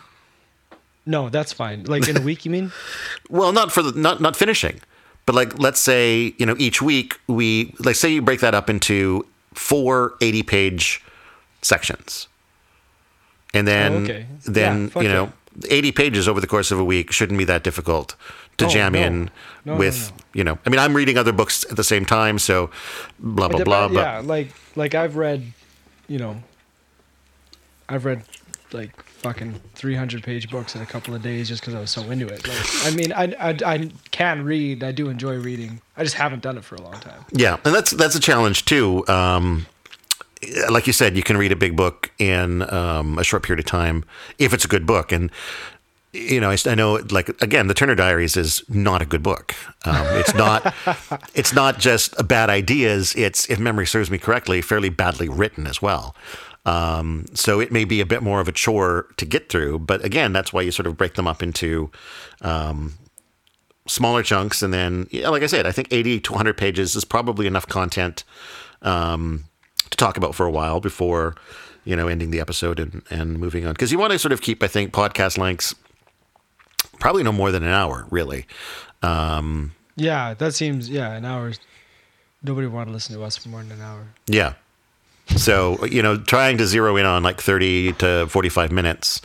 No, 1.07 1.29
that's 1.29 1.53
fine. 1.53 1.85
Like 1.85 2.07
in 2.07 2.17
a 2.17 2.21
week, 2.21 2.45
you 2.45 2.51
mean? 2.51 2.71
Well, 3.29 3.51
not 3.53 3.71
for 3.71 3.81
the 3.81 3.97
not 3.99 4.21
not 4.21 4.35
finishing, 4.35 4.79
but 5.25 5.33
like 5.35 5.57
let's 5.57 5.79
say 5.79 6.33
you 6.37 6.45
know 6.45 6.55
each 6.59 6.81
week 6.81 7.19
we 7.27 7.73
like 7.79 7.95
say 7.95 8.09
you 8.13 8.21
break 8.21 8.41
that 8.41 8.53
up 8.53 8.69
into 8.69 9.25
four 9.53 10.13
80 10.21 10.43
page 10.43 11.01
sections, 11.61 12.27
and 13.53 13.67
then 13.67 13.91
Oh, 13.93 13.97
okay. 14.03 14.25
then 14.45 14.91
Yeah, 14.95 15.01
you 15.01 15.07
know 15.09 15.31
eighty 15.69 15.91
pages 15.91 16.27
over 16.27 16.39
the 16.39 16.47
course 16.47 16.69
of 16.71 16.79
a 16.79 16.85
week 16.85 17.11
shouldn't 17.11 17.37
be 17.39 17.45
that 17.45 17.63
difficult 17.63 18.15
to 18.57 18.65
Oh, 18.65 18.69
jam 18.69 18.93
no. 18.93 18.99
in 18.99 19.29
No, 19.65 19.75
with 19.75 20.11
no. 20.11 20.17
you 20.33 20.43
know. 20.43 20.57
I 20.65 20.69
mean, 20.69 20.79
I'm 20.79 20.93
reading 20.95 21.17
other 21.17 21.31
books 21.33 21.65
at 21.71 21.75
the 21.77 21.83
same 21.83 22.05
time, 22.05 22.37
so 22.39 22.69
blah 23.19 23.47
blah 23.47 23.63
blah. 23.63 23.87
But 23.87 23.93
yeah, 23.95 24.19
like 24.23 24.49
like 24.75 24.93
I've 24.95 25.15
read, 25.15 25.41
you 26.07 26.19
know, 26.19 26.43
I've 27.89 28.05
read 28.05 28.21
like 28.71 28.91
fucking 29.17 29.59
300 29.75 30.23
page 30.23 30.49
books 30.49 30.75
in 30.75 30.81
a 30.81 30.85
couple 30.85 31.13
of 31.15 31.21
days 31.21 31.47
just 31.47 31.61
because 31.61 31.73
I 31.73 31.79
was 31.79 31.91
so 31.91 32.01
into 32.11 32.27
it. 32.27 32.47
Like, 32.47 32.85
I 32.85 32.95
mean, 32.95 33.11
I, 33.11 33.49
I 33.49 33.57
I 33.65 33.91
can 34.11 34.43
read. 34.43 34.83
I 34.83 34.91
do 34.91 35.09
enjoy 35.09 35.37
reading. 35.37 35.81
I 35.95 36.03
just 36.03 36.15
haven't 36.15 36.43
done 36.43 36.57
it 36.57 36.63
for 36.63 36.75
a 36.75 36.81
long 36.81 36.99
time. 36.99 37.25
Yeah, 37.31 37.57
and 37.65 37.73
that's 37.73 37.91
that's 37.91 38.15
a 38.15 38.19
challenge 38.19 38.65
too. 38.65 39.07
Um, 39.07 39.65
like 40.69 40.87
you 40.87 40.93
said, 40.93 41.17
you 41.17 41.23
can 41.23 41.37
read 41.37 41.51
a 41.51 41.55
big 41.55 41.75
book 41.75 42.11
in 42.19 42.61
um, 42.71 43.17
a 43.17 43.23
short 43.23 43.43
period 43.43 43.59
of 43.59 43.65
time 43.65 44.05
if 44.37 44.53
it's 44.53 44.65
a 44.65 44.67
good 44.67 44.85
book. 44.85 45.11
And 45.11 45.31
you 46.13 46.39
know, 46.39 46.49
I, 46.49 46.57
I 46.65 46.75
know, 46.75 46.95
like 47.11 47.29
again, 47.41 47.67
the 47.67 47.73
Turner 47.73 47.95
Diaries 47.95 48.37
is 48.37 48.63
not 48.69 49.01
a 49.01 49.05
good 49.05 49.23
book. 49.23 49.55
Um, 49.85 50.05
it's 50.11 50.33
not. 50.33 50.73
it's 51.35 51.53
not 51.53 51.79
just 51.79 52.15
bad 52.27 52.49
ideas. 52.49 53.13
It's, 53.15 53.49
if 53.49 53.59
memory 53.59 53.85
serves 53.85 54.09
me 54.09 54.17
correctly, 54.17 54.61
fairly 54.61 54.89
badly 54.89 55.29
written 55.29 55.67
as 55.67 55.81
well. 55.81 56.15
Um, 56.67 57.25
so 57.33 57.59
it 57.59 57.71
may 57.71 57.85
be 57.85 58.01
a 58.01 58.05
bit 58.05 58.21
more 58.21 58.41
of 58.41 58.47
a 58.47 58.51
chore 58.51 59.07
to 59.17 59.25
get 59.25 59.49
through. 59.49 59.79
But 59.79 60.03
again, 60.03 60.33
that's 60.33 60.51
why 60.51 60.61
you 60.61 60.71
sort 60.71 60.85
of 60.85 60.97
break 60.97 61.13
them 61.15 61.25
up 61.27 61.41
into 61.41 61.89
um, 62.41 62.93
smaller 63.87 64.21
chunks 64.21 64.61
and 64.61 64.73
then 64.73 65.07
yeah, 65.11 65.29
like 65.29 65.41
i 65.41 65.45
said 65.45 65.65
i 65.65 65.71
think 65.71 65.87
80 65.91 66.19
to 66.19 66.33
100 66.33 66.57
pages 66.57 66.93
is 66.93 67.05
probably 67.05 67.47
enough 67.47 67.65
content 67.67 68.25
um, 68.81 69.45
to 69.89 69.95
talk 69.95 70.17
about 70.17 70.35
for 70.35 70.45
a 70.45 70.51
while 70.51 70.81
before 70.81 71.35
you 71.85 71.95
know 71.95 72.09
ending 72.09 72.31
the 72.31 72.41
episode 72.41 72.81
and, 72.81 73.01
and 73.09 73.39
moving 73.39 73.65
on 73.65 73.71
because 73.71 73.89
you 73.89 73.97
want 73.97 74.11
to 74.11 74.19
sort 74.19 74.33
of 74.33 74.41
keep 74.41 74.61
i 74.61 74.67
think 74.67 74.91
podcast 74.91 75.37
lengths 75.37 75.73
probably 76.99 77.23
no 77.23 77.31
more 77.31 77.49
than 77.49 77.63
an 77.63 77.69
hour 77.71 78.05
really 78.11 78.45
um, 79.03 79.71
Yeah, 79.95 80.33
that 80.33 80.53
seems 80.53 80.89
yeah 80.89 81.13
an 81.13 81.23
hour. 81.23 81.53
Nobody 82.43 82.67
would 82.67 82.75
want 82.75 82.89
to 82.89 82.93
listen 82.93 83.15
to 83.15 83.23
us 83.23 83.37
for 83.37 83.47
more 83.47 83.63
than 83.63 83.71
an 83.71 83.81
hour. 83.81 84.07
yeah 84.27 84.53
so 85.35 85.83
you 85.85 86.01
know 86.01 86.17
trying 86.17 86.57
to 86.57 86.65
zero 86.65 86.95
in 86.95 87.05
on 87.05 87.23
like 87.23 87.41
30 87.41 87.93
to 87.93 88.27
45 88.27 88.71
minutes 88.71 89.21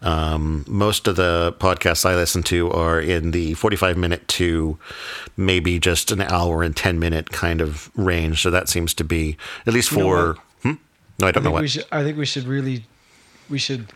um, 0.00 0.64
most 0.68 1.08
of 1.08 1.16
the 1.16 1.54
podcasts 1.58 2.04
i 2.04 2.14
listen 2.14 2.42
to 2.44 2.70
are 2.70 3.00
in 3.00 3.30
the 3.32 3.54
45 3.54 3.96
minute 3.96 4.26
to 4.28 4.78
maybe 5.36 5.78
just 5.78 6.10
an 6.12 6.20
hour 6.22 6.62
and 6.62 6.76
10 6.76 6.98
minute 6.98 7.30
kind 7.30 7.60
of 7.60 7.90
range 7.96 8.42
so 8.42 8.50
that 8.50 8.68
seems 8.68 8.94
to 8.94 9.04
be 9.04 9.36
at 9.66 9.72
least 9.74 9.90
You 9.90 9.98
for 9.98 10.34
hmm? 10.62 10.72
no 11.18 11.26
i 11.26 11.28
I 11.28 11.32
don't 11.32 11.42
know 11.42 11.48
think 11.50 11.52
what 11.54 11.62
we 11.62 11.68
should. 11.68 11.84
I 11.90 12.02
think 12.04 12.18
we 12.18 12.26
should 12.26 12.44
really, 12.44 12.84
we 13.48 13.58
should 13.58 13.88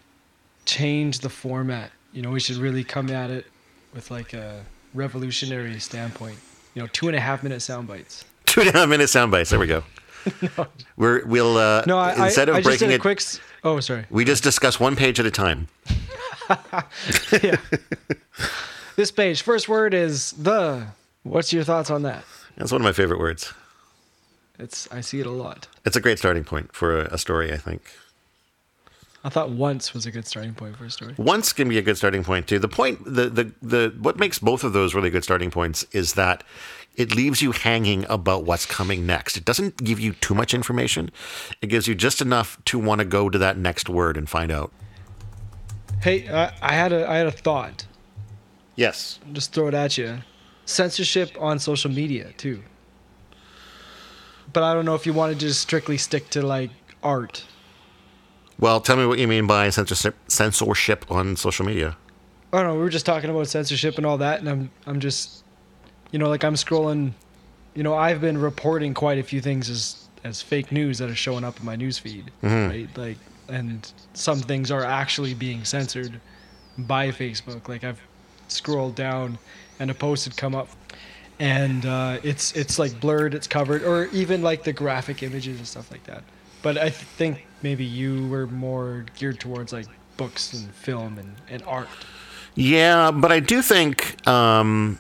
change 0.65 1.21
the 1.21 1.29
format. 1.29 1.91
You 2.13 2.23
know, 2.23 2.31
we 2.31 2.41
should 2.41 2.57
really 2.57 2.83
come 2.85 3.11
at 3.11 3.31
it 3.31 3.47
with 3.95 4.11
like 4.11 4.33
a 4.33 4.65
revolutionary 4.95 5.79
standpoint. 5.81 6.39
You 6.75 6.83
know, 6.83 6.89
two 6.93 7.07
and 7.09 7.17
a 7.17 7.21
half 7.21 7.43
minute 7.43 7.61
sound 7.61 7.87
bites. 7.89 8.25
two 8.47 8.61
and 8.61 8.71
a 8.71 8.73
half 8.73 8.89
minute 8.89 9.09
sound 9.09 9.31
bites 9.31 9.51
there 9.51 9.59
we 9.59 9.67
go 9.67 9.83
we're 10.97 11.25
we'll 11.27 11.57
uh 11.57 11.83
No, 11.87 11.99
I, 11.99 12.27
instead 12.27 12.49
of 12.49 12.55
I 12.57 12.59
just 12.59 12.69
breaking 12.69 12.91
it 12.91 13.01
quick. 13.01 13.23
Oh, 13.65 13.81
sorry. 13.81 14.07
we 14.11 14.25
just 14.25 14.43
discuss 14.43 14.79
one 14.81 14.97
page 14.97 15.19
at 15.21 15.27
a 15.27 15.31
time 15.31 15.69
yeah. 17.43 17.57
this 18.97 19.11
page, 19.11 19.43
first 19.43 19.69
word 19.69 19.95
is 19.95 20.33
the. 20.33 20.87
What's 21.23 21.53
your 21.53 21.63
thoughts 21.65 21.91
on 21.91 22.03
that? 22.03 22.25
that's 22.57 22.73
one 22.73 22.81
of 22.81 22.85
my 22.85 22.93
favorite 22.93 23.19
words 23.19 23.53
It's 24.59 24.87
I 24.93 25.01
see 25.01 25.21
it 25.21 25.27
a 25.27 25.31
lot. 25.31 25.69
it's 25.87 25.97
a 25.97 26.01
great 26.01 26.19
starting 26.19 26.45
point 26.45 26.75
for 26.75 27.01
a, 27.03 27.15
a 27.15 27.19
story 27.19 27.53
i 27.53 27.57
think 27.57 27.83
I 29.25 29.29
thought 29.29 29.51
once 29.51 29.95
was 29.95 30.05
a 30.05 30.11
good 30.11 30.27
starting 30.27 30.53
point 30.53 30.77
for 30.77 30.85
a 30.85 30.91
story. 30.91 31.15
once 31.17 31.53
can 31.53 31.69
be 31.69 31.79
a 31.79 31.83
good 31.83 31.97
starting 31.97 32.25
point 32.25 32.49
too. 32.49 32.59
The 32.59 32.67
point, 32.69 33.05
the 33.05 33.29
the 33.31 33.53
the 33.63 33.95
what 34.01 34.19
makes 34.19 34.41
both 34.41 34.65
of 34.65 34.73
those 34.73 34.97
really 34.97 35.11
good 35.11 35.23
starting 35.23 35.49
points 35.53 35.85
is 35.93 36.15
that 36.15 36.43
it 36.95 37.15
leaves 37.15 37.41
you 37.41 37.53
hanging 37.53 38.05
about 38.09 38.45
what's 38.45 38.67
coming 38.67 39.07
next. 39.07 39.37
It 39.37 39.45
doesn't 39.45 39.83
give 39.83 39.99
you 39.99 40.13
too 40.15 40.35
much 40.35 40.53
information. 40.53 41.11
It 41.61 41.69
gives 41.69 41.89
you 41.89 41.95
just 41.95 42.21
enough 42.21 42.63
to 42.67 42.79
want 42.79 43.01
to 43.01 43.05
go 43.05 43.31
to 43.31 43.39
that 43.39 43.57
next 43.57 43.89
word 43.89 44.17
and 44.17 44.29
find 44.29 44.53
out. 44.53 44.73
Hey, 46.03 46.29
I, 46.29 46.53
I 46.61 46.73
had 46.73 46.93
a 46.93 47.09
I 47.09 47.17
had 47.17 47.27
a 47.27 47.33
thought. 47.33 47.87
Yes. 48.77 49.21
Just 49.33 49.53
throw 49.53 49.69
it 49.69 49.75
at 49.75 49.97
you. 49.97 50.19
Censorship 50.65 51.31
on 51.41 51.59
social 51.59 51.91
media 51.91 52.33
too. 52.37 52.63
But 54.53 54.63
I 54.63 54.75
don't 54.75 54.85
know 54.85 54.95
if 54.95 55.07
you 55.07 55.13
want 55.13 55.33
to 55.33 55.39
just 55.39 55.61
strictly 55.61 55.97
stick 55.97 56.29
to 56.31 56.43
like 56.43 56.71
art. 57.03 57.45
Well, 58.59 58.81
tell 58.81 58.97
me 58.97 59.07
what 59.07 59.19
you 59.19 59.27
mean 59.27 59.47
by 59.47 59.71
censorship 59.71 60.17
censorship 60.29 61.11
on 61.11 61.37
social 61.37 61.65
media. 61.65 61.97
I 62.53 62.59
don't 62.59 62.67
know. 62.67 62.75
We 62.75 62.81
were 62.81 62.91
just 62.91 63.07
talking 63.07 63.31
about 63.31 63.47
censorship 63.47 63.97
and 63.97 64.05
all 64.05 64.19
that, 64.19 64.41
and 64.41 64.49
I'm 64.49 64.71
I'm 64.87 65.01
just, 65.01 65.43
you 66.13 66.19
know, 66.19 66.29
like 66.29 66.45
I'm 66.45 66.55
scrolling. 66.55 67.13
You 67.75 67.83
know, 67.83 67.95
I've 67.95 68.21
been 68.21 68.39
reporting 68.39 68.95
quite 68.95 69.19
a 69.19 69.23
few 69.23 69.41
things 69.41 69.69
as 69.69 70.09
as 70.25 70.41
fake 70.41 70.71
news 70.71 70.99
that 70.99 71.11
are 71.11 71.17
showing 71.17 71.43
up 71.43 71.59
in 71.59 71.67
my 71.67 71.75
news 71.75 71.99
feed, 71.99 72.31
right? 72.69 72.89
Like, 72.97 73.17
and 73.49 73.91
some 74.15 74.39
things 74.39 74.71
are 74.71 74.85
actually 74.85 75.35
being 75.35 75.65
censored 75.65 76.21
by 76.79 77.11
Facebook. 77.11 77.69
Like 77.69 77.83
I've 77.83 78.01
scrolled 78.49 78.95
down, 78.95 79.39
and 79.81 79.91
a 79.91 79.95
post 79.95 80.25
had 80.27 80.37
come 80.37 80.55
up, 80.55 80.69
and 81.41 81.85
uh, 81.87 82.19
it's 82.23 82.53
it's 82.53 82.79
like 82.79 83.01
blurred, 83.01 83.35
it's 83.35 83.49
covered, 83.49 83.83
or 83.83 84.07
even 84.13 84.43
like 84.43 84.63
the 84.65 84.73
graphic 84.73 85.23
images 85.23 85.59
and 85.59 85.67
stuff 85.67 85.91
like 85.91 86.05
that. 86.05 86.23
But 86.63 86.77
I 86.77 86.83
th- 86.83 86.95
think 86.95 87.47
maybe 87.63 87.85
you 87.85 88.29
were 88.29 88.47
more 88.47 89.07
geared 89.19 89.41
towards 89.41 89.73
like 89.73 89.87
books 90.17 90.53
and 90.53 90.73
film 90.75 91.19
and, 91.19 91.35
and 91.49 91.63
art. 91.65 91.89
Yeah, 92.55 93.11
but 93.11 93.33
I 93.33 93.41
do 93.41 93.63
think 93.63 94.27
um, 94.29 94.99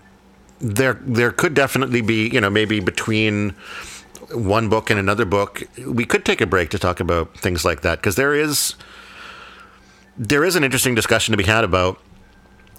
there 0.62 0.94
there 1.02 1.30
could 1.30 1.54
definitely 1.54 2.00
be 2.00 2.28
you 2.28 2.40
know 2.40 2.48
maybe 2.48 2.80
between 2.80 3.50
one 4.32 4.68
book 4.68 4.88
and 4.88 4.98
another 4.98 5.24
book 5.24 5.62
we 5.86 6.04
could 6.04 6.24
take 6.24 6.40
a 6.40 6.46
break 6.46 6.70
to 6.70 6.78
talk 6.78 7.00
about 7.00 7.36
things 7.36 7.64
like 7.64 7.82
that 7.82 7.98
because 7.98 8.16
there 8.16 8.34
is 8.34 8.74
there 10.16 10.44
is 10.44 10.56
an 10.56 10.64
interesting 10.64 10.94
discussion 10.94 11.32
to 11.32 11.36
be 11.36 11.44
had 11.44 11.64
about 11.64 12.00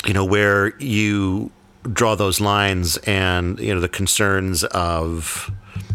you 0.05 0.13
know 0.13 0.25
where 0.25 0.75
you 0.79 1.51
draw 1.91 2.15
those 2.15 2.39
lines 2.39 2.97
and 2.99 3.59
you 3.59 3.73
know 3.73 3.81
the 3.81 3.89
concerns 3.89 4.63
of 4.63 5.51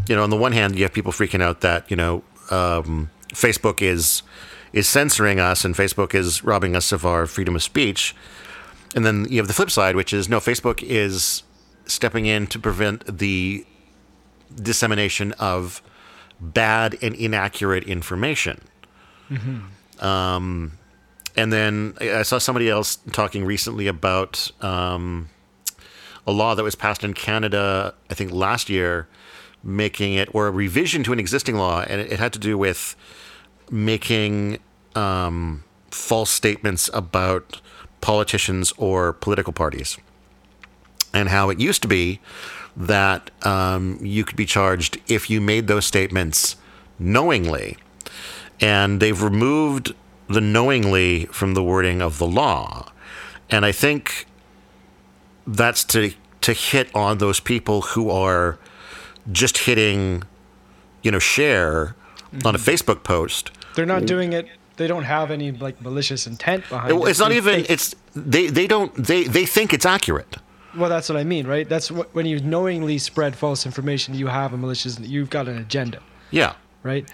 you 0.08 0.14
know 0.14 0.22
on 0.22 0.30
the 0.30 0.36
one 0.36 0.52
hand 0.52 0.76
you 0.76 0.82
have 0.82 0.92
people 0.92 1.12
freaking 1.12 1.42
out 1.42 1.62
that 1.62 1.90
you 1.90 1.96
know 1.96 2.22
um, 2.50 3.10
Facebook 3.32 3.82
is 3.82 4.22
is 4.72 4.88
censoring 4.88 5.40
us 5.40 5.64
and 5.64 5.74
Facebook 5.74 6.14
is 6.14 6.44
robbing 6.44 6.76
us 6.76 6.92
of 6.92 7.06
our 7.06 7.26
freedom 7.26 7.56
of 7.56 7.62
speech. 7.62 8.14
And 8.94 9.04
then 9.04 9.26
you 9.30 9.38
have 9.38 9.48
the 9.48 9.54
flip 9.54 9.70
side 9.70 9.96
which 9.96 10.12
is 10.12 10.28
no 10.28 10.40
Facebook 10.40 10.82
is 10.82 11.42
stepping 11.88 12.26
in 12.26 12.46
to 12.46 12.58
prevent 12.58 13.18
the 13.18 13.66
dissemination 14.54 15.32
of 15.32 15.82
bad 16.40 16.96
and 17.02 17.14
inaccurate 17.16 17.84
information 17.84 18.60
um, 20.00 20.72
and 21.36 21.52
then 21.52 21.94
I 22.00 22.22
saw 22.22 22.38
somebody 22.38 22.68
else 22.68 22.96
talking 23.12 23.44
recently 23.44 23.86
about 23.86 24.50
um, 24.62 25.28
a 26.26 26.32
law 26.32 26.54
that 26.54 26.62
was 26.62 26.74
passed 26.74 27.04
in 27.04 27.14
Canada, 27.14 27.94
I 28.10 28.14
think 28.14 28.32
last 28.32 28.68
year, 28.68 29.08
making 29.62 30.14
it, 30.14 30.28
or 30.34 30.46
a 30.46 30.50
revision 30.50 31.02
to 31.04 31.12
an 31.12 31.20
existing 31.20 31.56
law, 31.56 31.84
and 31.88 32.00
it, 32.00 32.12
it 32.12 32.18
had 32.18 32.32
to 32.32 32.38
do 32.38 32.56
with 32.56 32.96
making 33.70 34.58
um, 34.94 35.64
false 35.90 36.30
statements 36.30 36.90
about 36.94 37.60
politicians 38.00 38.72
or 38.76 39.12
political 39.12 39.52
parties. 39.52 39.98
And 41.14 41.28
how 41.28 41.50
it 41.50 41.58
used 41.58 41.82
to 41.82 41.88
be 41.88 42.20
that 42.76 43.30
um, 43.44 43.98
you 44.02 44.24
could 44.24 44.36
be 44.36 44.46
charged 44.46 44.98
if 45.08 45.28
you 45.30 45.40
made 45.40 45.66
those 45.66 45.86
statements 45.86 46.56
knowingly. 46.98 47.76
And 48.60 49.00
they've 49.00 49.20
removed 49.20 49.94
the 50.28 50.40
knowingly 50.40 51.24
from 51.26 51.54
the 51.54 51.62
wording 51.62 52.02
of 52.02 52.18
the 52.18 52.26
law. 52.26 52.92
And 53.50 53.64
I 53.64 53.72
think 53.72 54.26
that's 55.46 55.84
to 55.84 56.12
to 56.42 56.52
hit 56.52 56.94
on 56.94 57.18
those 57.18 57.40
people 57.40 57.80
who 57.82 58.10
are 58.10 58.58
just 59.32 59.58
hitting, 59.58 60.22
you 61.02 61.10
know, 61.10 61.18
share 61.18 61.94
on 62.44 62.54
a 62.54 62.58
Facebook 62.58 63.02
post. 63.02 63.50
They're 63.74 63.86
not 63.86 64.06
doing 64.06 64.32
it. 64.32 64.46
They 64.76 64.86
don't 64.86 65.04
have 65.04 65.30
any 65.30 65.50
like 65.50 65.80
malicious 65.80 66.26
intent 66.26 66.68
behind 66.68 66.92
It- 66.92 66.96
it. 67.02 67.08
it's 67.08 67.18
not 67.18 67.32
even. 67.32 67.64
It's 67.68 67.94
they. 68.14 68.46
They 68.48 68.66
don't. 68.66 68.94
They. 68.94 69.24
They 69.24 69.46
think 69.46 69.72
it's 69.72 69.86
accurate. 69.86 70.36
Well, 70.76 70.88
that's 70.90 71.08
what 71.08 71.16
I 71.18 71.24
mean, 71.24 71.46
right? 71.46 71.68
That's 71.68 71.90
what, 71.90 72.14
when 72.14 72.26
you 72.26 72.40
knowingly 72.40 72.98
spread 72.98 73.34
false 73.36 73.64
information. 73.66 74.14
You 74.14 74.26
have 74.28 74.52
a 74.52 74.56
malicious. 74.56 74.98
You've 75.00 75.30
got 75.30 75.48
an 75.48 75.58
agenda, 75.58 76.00
Yeah. 76.30 76.54
right? 76.82 77.08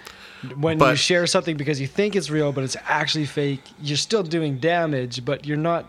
When 0.57 0.79
you 0.79 0.95
share 0.95 1.25
something 1.25 1.57
because 1.57 1.79
you 1.81 1.87
think 1.87 2.15
it's 2.15 2.29
real, 2.29 2.51
but 2.51 2.63
it's 2.63 2.77
actually 2.87 3.25
fake, 3.25 3.61
you're 3.81 3.97
still 3.97 4.21
doing 4.23 4.57
damage, 4.59 5.25
but 5.25 5.45
you're 5.45 5.57
not 5.57 5.85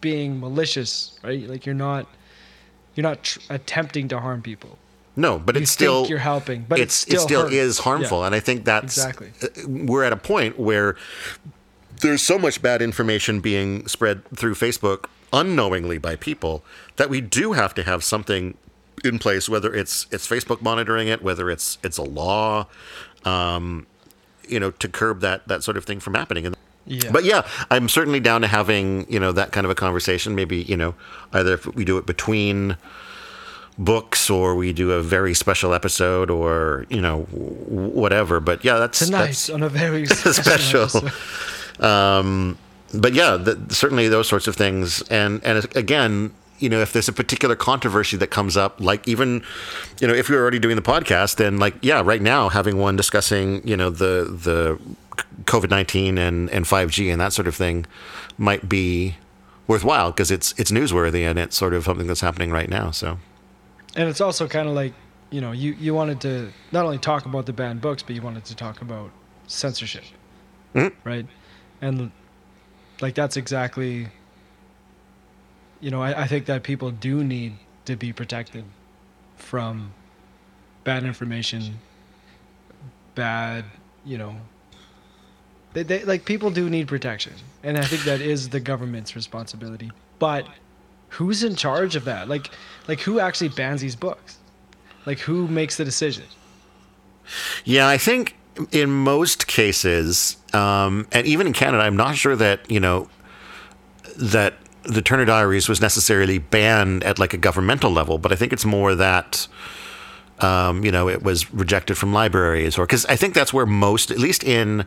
being 0.00 0.38
malicious, 0.40 1.18
right? 1.22 1.48
Like 1.48 1.64
you're 1.66 1.74
not. 1.74 2.06
You're 2.96 3.04
not 3.04 3.22
tr- 3.22 3.38
attempting 3.48 4.08
to 4.08 4.18
harm 4.18 4.42
people. 4.42 4.76
No, 5.16 5.38
but 5.38 5.54
You 5.54 5.62
it's 5.62 5.70
still 5.70 6.00
think 6.02 6.10
you're 6.10 6.18
helping, 6.18 6.66
but 6.68 6.80
it's, 6.80 7.02
it's 7.04 7.10
still 7.10 7.20
it 7.20 7.22
still 7.22 7.42
hurt. 7.42 7.52
is 7.52 7.78
harmful, 7.78 8.20
Yeah. 8.20 8.26
and 8.26 8.34
I 8.34 8.40
think 8.40 8.64
that's 8.64 8.96
Exactly. 8.98 9.30
uh, 9.42 9.46
We're 9.68 10.02
at 10.02 10.12
a 10.12 10.16
point 10.16 10.58
where 10.58 10.96
there's 12.00 12.20
so 12.22 12.38
much 12.38 12.60
bad 12.60 12.82
information 12.82 13.40
being 13.40 13.86
spread 13.86 14.24
through 14.34 14.54
Facebook 14.54 15.04
unknowingly 15.32 15.98
by 15.98 16.16
people 16.16 16.64
that 16.96 17.08
we 17.10 17.20
do 17.20 17.52
have 17.52 17.74
to 17.74 17.82
have 17.82 18.02
something 18.04 18.56
in 19.04 19.18
place, 19.18 19.48
whether 19.48 19.72
it's 19.74 20.06
it's 20.10 20.26
Facebook 20.28 20.60
monitoring 20.60 21.08
it, 21.08 21.22
whether 21.22 21.50
it's 21.50 21.78
it's 21.82 21.96
a 21.98 22.02
law, 22.02 22.66
um, 23.24 23.86
you 24.48 24.60
know, 24.60 24.70
to 24.72 24.88
curb 24.88 25.20
that 25.20 25.46
that 25.48 25.62
sort 25.62 25.76
of 25.76 25.84
thing 25.84 26.00
from 26.00 26.14
happening. 26.14 26.46
And 26.46 26.56
Yeah. 26.86 27.10
but 27.12 27.24
yeah, 27.24 27.46
I'm 27.70 27.88
certainly 27.88 28.20
down 28.20 28.40
to 28.42 28.46
having 28.48 29.06
you 29.08 29.20
know 29.20 29.32
that 29.32 29.52
kind 29.52 29.64
of 29.64 29.70
a 29.70 29.74
conversation. 29.74 30.34
Maybe 30.34 30.62
you 30.62 30.76
know 30.76 30.94
either 31.32 31.54
if 31.54 31.66
we 31.74 31.84
do 31.84 31.96
it 31.98 32.06
between 32.06 32.76
books 33.78 34.28
or 34.28 34.54
we 34.56 34.72
do 34.74 34.92
a 34.92 35.00
very 35.00 35.32
special 35.32 35.72
episode 35.72 36.28
or 36.30 36.84
you 36.90 37.00
know 37.00 37.22
whatever. 37.22 38.40
But 38.40 38.64
yeah, 38.64 38.78
that's 38.78 38.98
Tonight 38.98 39.26
that's 39.26 39.48
on 39.48 39.62
a 39.62 39.68
very 39.68 40.06
special. 40.06 40.88
special. 40.88 41.08
Um, 41.84 42.58
but 42.94 43.12
yeah, 43.14 43.36
the, 43.36 43.58
certainly 43.74 44.08
those 44.08 44.28
sorts 44.28 44.46
of 44.46 44.56
things. 44.56 45.02
And 45.10 45.42
and 45.44 45.64
again, 45.76 46.32
you 46.58 46.68
know, 46.68 46.80
if 46.80 46.92
there's 46.92 47.08
a 47.08 47.12
particular 47.12 47.56
controversy 47.56 48.16
that 48.18 48.28
comes 48.28 48.56
up, 48.56 48.80
like 48.80 49.06
even, 49.08 49.42
you 50.00 50.06
know, 50.08 50.14
if 50.14 50.28
we 50.28 50.36
were 50.36 50.42
already 50.42 50.58
doing 50.58 50.76
the 50.76 50.82
podcast, 50.82 51.36
then 51.36 51.58
like 51.58 51.74
yeah, 51.82 52.02
right 52.04 52.22
now 52.22 52.48
having 52.48 52.78
one 52.78 52.96
discussing 52.96 53.66
you 53.66 53.76
know 53.76 53.90
the 53.90 54.24
the 54.24 54.78
COVID 55.44 55.70
nineteen 55.70 56.18
and 56.18 56.50
and 56.50 56.66
five 56.66 56.90
G 56.90 57.10
and 57.10 57.20
that 57.20 57.32
sort 57.32 57.48
of 57.48 57.54
thing 57.54 57.86
might 58.38 58.68
be 58.68 59.16
worthwhile 59.66 60.10
because 60.10 60.30
it's 60.30 60.52
it's 60.58 60.70
newsworthy 60.70 61.28
and 61.28 61.38
it's 61.38 61.56
sort 61.56 61.74
of 61.74 61.84
something 61.84 62.06
that's 62.06 62.20
happening 62.20 62.50
right 62.50 62.68
now. 62.68 62.90
So 62.90 63.18
And 63.96 64.08
it's 64.08 64.20
also 64.20 64.48
kind 64.48 64.68
of 64.68 64.74
like, 64.74 64.92
you 65.30 65.40
know, 65.40 65.52
you, 65.52 65.72
you 65.78 65.94
wanted 65.94 66.20
to 66.22 66.52
not 66.72 66.84
only 66.84 66.98
talk 66.98 67.24
about 67.26 67.46
the 67.46 67.52
banned 67.52 67.80
books, 67.80 68.02
but 68.02 68.14
you 68.16 68.22
wanted 68.22 68.44
to 68.46 68.54
talk 68.56 68.82
about 68.82 69.10
censorship. 69.46 70.04
Mhm. 70.74 70.92
Right? 71.04 71.26
And 71.80 72.10
like 73.00 73.14
that's 73.14 73.36
exactly 73.36 74.08
you 75.80 75.90
know, 75.90 76.02
I, 76.02 76.22
I 76.22 76.26
think 76.26 76.46
that 76.46 76.62
people 76.62 76.90
do 76.90 77.24
need 77.24 77.54
to 77.86 77.96
be 77.96 78.12
protected 78.12 78.64
from 79.36 79.92
bad 80.84 81.04
information, 81.04 81.78
bad, 83.14 83.64
you 84.04 84.18
know, 84.18 84.36
they, 85.72 85.82
they 85.82 86.04
like 86.04 86.24
people 86.24 86.50
do 86.50 86.68
need 86.68 86.88
protection. 86.88 87.32
And 87.62 87.78
I 87.78 87.82
think 87.82 88.02
that 88.02 88.20
is 88.20 88.50
the 88.50 88.60
government's 88.60 89.16
responsibility. 89.16 89.90
But 90.18 90.46
who's 91.08 91.42
in 91.42 91.56
charge 91.56 91.96
of 91.96 92.04
that? 92.04 92.28
Like 92.28 92.50
like 92.86 93.00
who 93.00 93.20
actually 93.20 93.48
bans 93.48 93.80
these 93.80 93.96
books? 93.96 94.38
Like 95.06 95.20
who 95.20 95.48
makes 95.48 95.76
the 95.76 95.84
decision? 95.84 96.24
Yeah, 97.64 97.88
I 97.88 97.96
think 97.96 98.36
in 98.72 98.90
most 98.90 99.46
cases, 99.46 100.36
um, 100.52 101.06
and 101.12 101.26
even 101.26 101.46
in 101.46 101.52
Canada, 101.52 101.82
I'm 101.84 101.96
not 101.96 102.16
sure 102.16 102.36
that 102.36 102.70
you 102.70 102.80
know 102.80 103.08
that 104.16 104.54
the 104.84 105.02
Turner 105.02 105.24
Diaries 105.24 105.68
was 105.68 105.80
necessarily 105.80 106.38
banned 106.38 107.04
at 107.04 107.18
like 107.18 107.34
a 107.34 107.38
governmental 107.38 107.90
level, 107.90 108.18
but 108.18 108.32
I 108.32 108.36
think 108.36 108.52
it's 108.52 108.64
more 108.64 108.94
that 108.94 109.48
um, 110.40 110.84
you 110.84 110.90
know 110.90 111.08
it 111.08 111.22
was 111.22 111.52
rejected 111.52 111.96
from 111.96 112.12
libraries, 112.12 112.78
or 112.78 112.86
because 112.86 113.06
I 113.06 113.16
think 113.16 113.34
that's 113.34 113.52
where 113.52 113.66
most, 113.66 114.10
at 114.10 114.18
least 114.18 114.44
in 114.44 114.86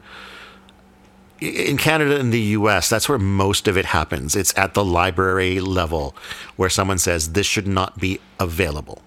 in 1.42 1.78
Canada 1.78 2.20
and 2.20 2.34
the 2.34 2.42
U.S., 2.42 2.90
that's 2.90 3.10
where 3.10 3.20
most 3.20 3.68
of 3.68 3.78
it 3.78 3.86
happens. 3.86 4.36
It's 4.36 4.58
at 4.58 4.76
the 4.76 4.86
library 4.86 5.60
level 5.60 6.16
where 6.56 6.70
someone 6.70 6.98
says 6.98 7.34
this 7.34 7.46
should 7.46 7.68
not 7.68 8.00
be 8.00 8.20
available. 8.40 9.02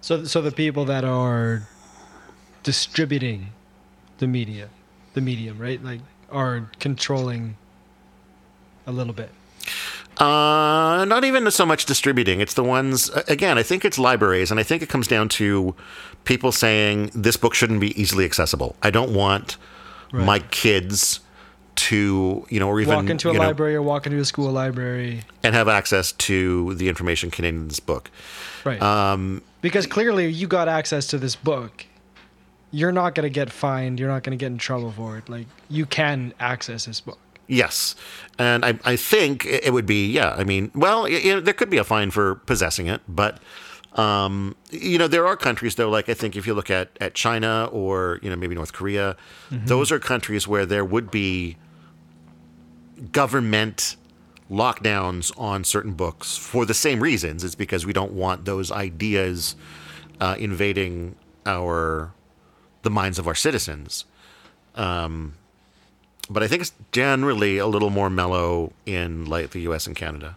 So 0.00 0.24
so 0.24 0.42
the 0.42 0.52
people 0.52 0.84
that 0.86 1.04
are 1.04 1.68
distributing 2.62 3.48
the 4.18 4.26
media, 4.26 4.68
the 5.14 5.20
medium, 5.20 5.58
right? 5.58 5.82
Like 5.82 6.00
are 6.30 6.70
controlling 6.78 7.56
a 8.86 8.92
little 8.92 9.12
bit. 9.14 9.30
Uh, 10.18 11.04
not 11.06 11.22
even 11.22 11.48
so 11.50 11.64
much 11.64 11.84
distributing. 11.86 12.40
It's 12.40 12.54
the 12.54 12.64
ones 12.64 13.08
again. 13.28 13.56
I 13.56 13.62
think 13.62 13.84
it's 13.84 13.98
libraries, 13.98 14.50
and 14.50 14.58
I 14.58 14.64
think 14.64 14.82
it 14.82 14.88
comes 14.88 15.06
down 15.06 15.28
to 15.30 15.74
people 16.24 16.50
saying 16.50 17.10
this 17.14 17.36
book 17.36 17.54
shouldn't 17.54 17.80
be 17.80 17.98
easily 18.00 18.24
accessible. 18.24 18.74
I 18.82 18.90
don't 18.90 19.14
want 19.14 19.56
Right. 20.10 20.24
my 20.24 20.38
kids 20.38 21.20
to, 21.76 22.46
you 22.48 22.58
know, 22.58 22.66
or 22.66 22.80
even 22.80 22.96
walk 22.96 23.10
into 23.10 23.28
a 23.28 23.32
you 23.34 23.38
know, 23.38 23.44
library 23.44 23.76
or 23.76 23.82
walk 23.82 24.06
into 24.06 24.18
a 24.18 24.24
school 24.24 24.50
library. 24.50 25.22
and 25.44 25.54
have 25.54 25.68
access 25.68 26.12
to 26.12 26.74
the 26.74 26.88
information 26.88 27.30
contained 27.30 27.56
in 27.58 27.68
this 27.68 27.78
book. 27.78 28.10
Right. 28.64 28.80
Um, 28.82 29.42
because 29.60 29.86
clearly 29.86 30.26
you 30.28 30.46
got 30.48 30.66
access 30.66 31.06
to 31.08 31.18
this 31.18 31.36
book. 31.36 31.84
You're 32.70 32.92
not 32.92 33.14
going 33.14 33.24
to 33.24 33.30
get 33.30 33.50
fined. 33.50 33.98
You're 33.98 34.08
not 34.08 34.22
going 34.22 34.36
to 34.36 34.42
get 34.42 34.52
in 34.52 34.58
trouble 34.58 34.92
for 34.92 35.16
it. 35.18 35.28
Like 35.28 35.46
you 35.68 35.86
can 35.86 36.34
access 36.38 36.84
this 36.84 37.00
book. 37.00 37.18
Yes, 37.46 37.94
and 38.38 38.62
I, 38.62 38.78
I 38.84 38.96
think 38.96 39.46
it 39.46 39.72
would 39.72 39.86
be 39.86 40.10
yeah. 40.10 40.34
I 40.36 40.44
mean, 40.44 40.70
well, 40.74 41.04
there 41.04 41.54
could 41.54 41.70
be 41.70 41.78
a 41.78 41.84
fine 41.84 42.10
for 42.10 42.34
possessing 42.34 42.88
it, 42.88 43.00
but 43.08 43.40
um, 43.94 44.54
you 44.70 44.98
know, 44.98 45.08
there 45.08 45.26
are 45.26 45.36
countries 45.36 45.74
though. 45.76 45.88
Like 45.88 46.10
I 46.10 46.14
think 46.14 46.36
if 46.36 46.46
you 46.46 46.52
look 46.52 46.70
at 46.70 46.90
at 47.00 47.14
China 47.14 47.68
or 47.72 48.20
you 48.22 48.28
know 48.28 48.36
maybe 48.36 48.54
North 48.54 48.74
Korea, 48.74 49.16
those 49.50 49.90
are 49.90 49.98
countries 49.98 50.46
where 50.46 50.66
there 50.66 50.84
would 50.84 51.10
be 51.10 51.56
government 53.12 53.96
lockdowns 54.50 55.32
on 55.38 55.64
certain 55.64 55.92
books 55.92 56.36
for 56.36 56.64
the 56.64 56.74
same 56.74 57.02
reasons. 57.02 57.44
It's 57.44 57.54
because 57.54 57.86
we 57.86 57.92
don't 57.92 58.12
want 58.12 58.44
those 58.44 58.70
ideas 58.70 59.56
uh, 60.20 60.36
invading 60.38 61.16
our 61.46 62.12
the 62.88 62.94
minds 62.94 63.18
of 63.18 63.26
our 63.26 63.34
citizens. 63.34 64.06
Um, 64.74 65.34
but 66.30 66.42
I 66.42 66.46
think 66.48 66.62
it's 66.62 66.72
generally 66.92 67.58
a 67.58 67.66
little 67.66 67.90
more 67.90 68.08
mellow 68.08 68.72
in 68.86 69.26
like 69.26 69.50
the 69.50 69.60
U.S. 69.68 69.86
and 69.86 69.94
Canada. 69.94 70.36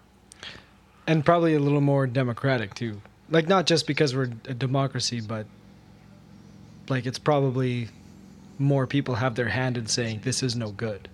and 1.08 1.24
probably 1.26 1.54
a 1.56 1.60
little 1.60 1.82
more 1.82 2.06
democratic 2.08 2.74
too. 2.76 3.02
Like 3.30 3.48
not 3.48 3.66
just 3.66 3.88
because 3.88 4.14
we're 4.16 4.30
a 4.48 4.54
democracy, 4.54 5.22
but 5.22 5.46
like 6.90 7.06
it's 7.06 7.20
probably 7.20 7.88
more 8.60 8.86
people 8.86 9.16
have 9.16 9.36
their 9.36 9.48
hand 9.50 9.78
in 9.78 9.88
saying 9.88 10.22
this 10.24 10.44
is 10.44 10.56
no 10.56 10.72
good. 10.72 11.08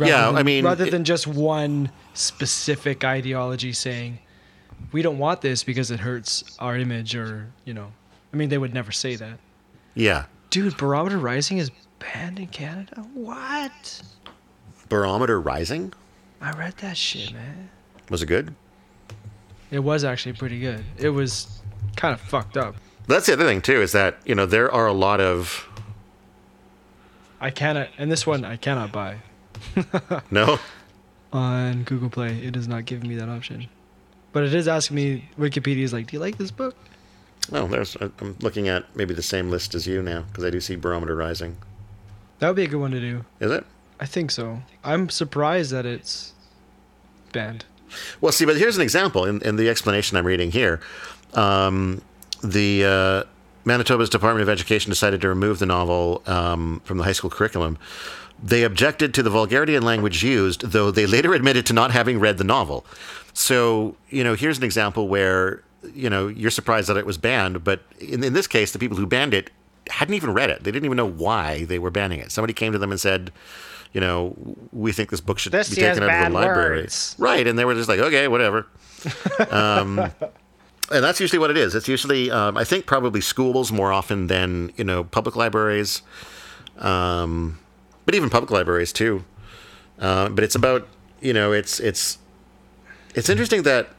Yeah, 0.00 0.26
than- 0.26 0.36
I 0.36 0.42
mean, 0.42 0.64
rather 0.64 0.86
it- 0.86 0.90
than 0.90 1.04
just 1.04 1.26
one 1.26 1.90
specific 2.14 3.04
ideology 3.04 3.72
saying 3.72 4.18
we 4.92 5.02
don't 5.02 5.18
want 5.18 5.40
this 5.40 5.64
because 5.64 5.90
it 5.90 6.00
hurts 6.00 6.56
our 6.58 6.76
image, 6.78 7.14
or 7.14 7.46
you 7.66 7.74
know, 7.74 7.92
I 8.32 8.36
mean, 8.36 8.48
they 8.48 8.58
would 8.58 8.74
never 8.74 8.92
say 8.92 9.16
that. 9.16 9.38
Yeah, 9.94 10.24
Dude, 10.54 10.76
Barometer 10.76 11.18
Rising 11.18 11.58
is 11.58 11.72
banned 11.98 12.38
in 12.38 12.46
Canada. 12.46 13.04
What? 13.12 14.02
barometer 14.88 15.40
rising 15.40 15.92
I 16.40 16.52
read 16.52 16.76
that 16.76 16.96
shit, 16.96 17.32
man. 17.32 17.70
was 18.08 18.22
it 18.22 18.26
good? 18.26 18.54
It 19.72 19.80
was 19.80 20.04
actually 20.04 20.34
pretty 20.34 20.60
good. 20.60 20.84
It 20.96 21.08
was 21.08 21.60
kind 21.96 22.14
of 22.14 22.20
fucked 22.20 22.56
up. 22.56 22.76
That's 23.08 23.26
the 23.26 23.32
other 23.32 23.44
thing 23.44 23.62
too 23.62 23.82
is 23.82 23.90
that 23.90 24.18
you 24.24 24.36
know 24.36 24.46
there 24.46 24.70
are 24.70 24.86
a 24.86 24.92
lot 24.92 25.20
of 25.20 25.68
I 27.40 27.50
cannot, 27.50 27.88
and 27.98 28.12
this 28.12 28.24
one 28.24 28.44
I 28.44 28.54
cannot 28.56 28.92
buy 28.92 29.16
no. 30.30 30.60
on 31.32 31.82
Google 31.82 32.10
Play. 32.10 32.38
it 32.44 32.52
does 32.52 32.68
not 32.68 32.84
give 32.84 33.02
me 33.02 33.16
that 33.16 33.28
option, 33.28 33.66
but 34.32 34.44
it 34.44 34.54
is 34.54 34.68
asking 34.68 34.94
me. 34.94 35.28
Wikipedia 35.36 35.82
is 35.82 35.92
like, 35.92 36.06
"Do 36.06 36.16
you 36.16 36.20
like 36.20 36.38
this 36.38 36.52
book?" 36.52 36.76
No, 37.50 37.66
there's. 37.66 37.96
I'm 37.96 38.36
looking 38.40 38.68
at 38.68 38.84
maybe 38.96 39.14
the 39.14 39.22
same 39.22 39.50
list 39.50 39.74
as 39.74 39.86
you 39.86 40.02
now 40.02 40.22
because 40.22 40.44
I 40.44 40.50
do 40.50 40.60
see 40.60 40.76
barometer 40.76 41.14
rising. 41.14 41.56
That 42.38 42.48
would 42.48 42.56
be 42.56 42.64
a 42.64 42.68
good 42.68 42.80
one 42.80 42.90
to 42.92 43.00
do. 43.00 43.24
Is 43.40 43.50
it? 43.50 43.64
I 44.00 44.06
think 44.06 44.30
so. 44.30 44.60
I'm 44.82 45.08
surprised 45.08 45.70
that 45.70 45.86
it's 45.86 46.32
banned. 47.32 47.64
Well, 48.20 48.32
see, 48.32 48.44
but 48.44 48.56
here's 48.56 48.76
an 48.76 48.82
example 48.82 49.24
in, 49.24 49.40
in 49.42 49.56
the 49.56 49.68
explanation 49.68 50.16
I'm 50.16 50.26
reading 50.26 50.50
here. 50.50 50.80
Um, 51.34 52.02
the 52.42 52.84
uh, 52.84 53.22
Manitoba's 53.64 54.10
Department 54.10 54.42
of 54.42 54.48
Education 54.48 54.90
decided 54.90 55.20
to 55.22 55.28
remove 55.28 55.58
the 55.58 55.66
novel 55.66 56.22
um, 56.26 56.80
from 56.84 56.98
the 56.98 57.04
high 57.04 57.12
school 57.12 57.30
curriculum. 57.30 57.78
They 58.42 58.62
objected 58.62 59.14
to 59.14 59.22
the 59.22 59.30
vulgarity 59.30 59.74
and 59.74 59.84
language 59.84 60.22
used, 60.22 60.62
though 60.72 60.90
they 60.90 61.06
later 61.06 61.34
admitted 61.38 61.66
to 61.66 61.72
not 61.72 61.90
having 61.90 62.20
read 62.20 62.38
the 62.38 62.44
novel. 62.44 62.84
So, 63.32 63.96
you 64.10 64.22
know, 64.22 64.34
here's 64.34 64.58
an 64.58 64.64
example 64.64 65.08
where, 65.08 65.62
you 65.94 66.08
know, 66.08 66.28
you're 66.28 66.50
surprised 66.50 66.88
that 66.88 66.96
it 66.96 67.06
was 67.06 67.18
banned, 67.18 67.64
but 67.64 67.82
in, 67.98 68.22
in 68.24 68.32
this 68.32 68.46
case, 68.46 68.72
the 68.72 68.78
people 68.78 68.96
who 68.96 69.06
banned 69.06 69.34
it 69.34 69.50
hadn't 69.88 70.14
even 70.14 70.32
read 70.32 70.50
it. 70.50 70.64
They 70.64 70.70
didn't 70.70 70.86
even 70.86 70.96
know 70.96 71.08
why 71.10 71.64
they 71.64 71.78
were 71.78 71.90
banning 71.90 72.20
it. 72.20 72.32
Somebody 72.32 72.52
came 72.54 72.72
to 72.72 72.78
them 72.78 72.90
and 72.90 73.00
said, 73.00 73.32
you 73.92 74.00
know, 74.00 74.34
we 74.72 74.92
think 74.92 75.10
this 75.10 75.20
book 75.20 75.38
should 75.38 75.52
This 75.52 75.68
be 75.70 75.76
taken 75.76 76.02
out 76.02 76.26
of 76.26 76.32
the 76.32 76.38
library. 76.38 76.80
words. 76.80 77.14
Right. 77.18 77.46
And 77.46 77.58
they 77.58 77.64
were 77.64 77.74
just 77.74 77.88
like, 77.88 78.00
okay, 78.00 78.26
whatever. 78.28 78.66
um, 79.50 79.98
and 79.98 81.04
that's 81.04 81.20
usually 81.20 81.38
what 81.38 81.50
it 81.50 81.56
is. 81.56 81.74
It's 81.74 81.88
usually, 81.88 82.30
um, 82.30 82.56
I 82.56 82.64
think, 82.64 82.86
probably 82.86 83.20
schools 83.20 83.70
more 83.72 83.92
often 83.92 84.26
than 84.26 84.72
you 84.76 84.84
know 84.84 85.04
public 85.04 85.36
libraries, 85.36 86.02
um, 86.78 87.58
but 88.04 88.14
even 88.14 88.30
public 88.30 88.50
libraries 88.50 88.92
too. 88.92 89.24
Uh, 89.98 90.28
but 90.28 90.44
it's 90.44 90.54
about 90.54 90.88
you 91.20 91.32
know 91.32 91.52
it's 91.52 91.80
it's 91.80 92.18
it's 93.14 93.28
interesting 93.28 93.62
that 93.62 93.90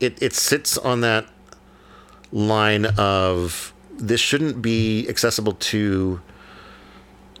it 0.00 0.20
it 0.22 0.34
sits 0.34 0.76
on 0.78 1.00
that 1.02 1.26
line 2.32 2.86
of 2.98 3.72
this 3.92 4.20
shouldn't 4.20 4.62
be 4.62 5.08
accessible 5.08 5.52
to 5.52 6.20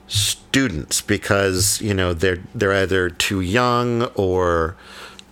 students 0.06 1.00
because 1.00 1.80
you 1.80 1.94
know 1.94 2.12
they're 2.12 2.42
they're 2.54 2.74
either 2.74 3.08
too 3.08 3.40
young 3.40 4.04
or 4.14 4.76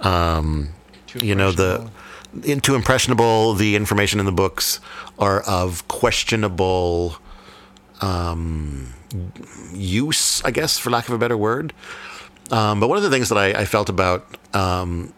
um, 0.00 0.70
Too 1.06 1.26
you 1.26 1.34
know 1.34 1.52
the 1.52 1.74
impressionable. 1.74 2.50
in, 2.50 2.60
too 2.60 2.74
impressionable. 2.74 3.54
The 3.54 3.76
information 3.76 4.20
in 4.20 4.26
the 4.26 4.32
books 4.32 4.80
are 5.18 5.40
of 5.42 5.86
questionable 5.88 7.16
um, 8.00 8.94
use, 9.72 10.42
I 10.44 10.50
guess, 10.50 10.78
for 10.78 10.90
lack 10.90 11.08
of 11.08 11.14
a 11.14 11.18
better 11.18 11.36
word. 11.36 11.72
Um, 12.50 12.80
but 12.80 12.88
one 12.88 12.96
of 12.96 13.02
the 13.02 13.10
things 13.10 13.28
that 13.28 13.38
I, 13.38 13.48
I 13.48 13.64
felt 13.64 13.88
about 13.88 14.26
um, 14.54 15.12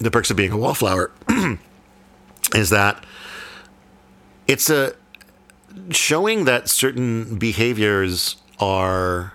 the 0.00 0.10
perks 0.10 0.30
of 0.30 0.36
being 0.36 0.52
a 0.52 0.56
wallflower 0.56 1.10
is 2.54 2.70
that 2.70 3.04
it's 4.48 4.70
a 4.70 4.94
showing 5.90 6.44
that 6.44 6.68
certain 6.68 7.38
behaviors 7.38 8.36
are 8.58 9.34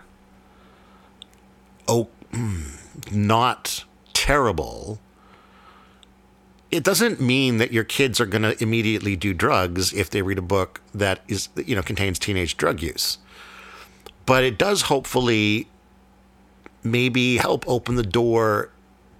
oh 1.88 2.10
not 3.12 3.86
terrible 4.14 5.00
it 6.76 6.84
doesn't 6.84 7.22
mean 7.22 7.58
that 7.58 7.72
your 7.72 7.86
kids 7.86 8.20
are 8.20 8.26
going 8.26 8.42
to 8.42 8.62
immediately 8.62 9.16
do 9.16 9.34
drugs 9.34 9.94
if 9.94 10.10
they 10.10 10.22
read 10.22 10.38
a 10.38 10.42
book 10.44 10.82
that 10.94 11.22
is 11.28 11.48
you 11.56 11.76
know 11.76 11.82
contains 11.82 12.20
teenage 12.20 12.58
drug 12.58 12.82
use. 12.82 13.18
But 14.26 14.44
it 14.44 14.58
does 14.58 14.84
hopefully 14.84 15.70
maybe 16.84 17.38
help 17.38 17.64
open 17.68 17.96
the 17.96 18.04
door 18.04 18.72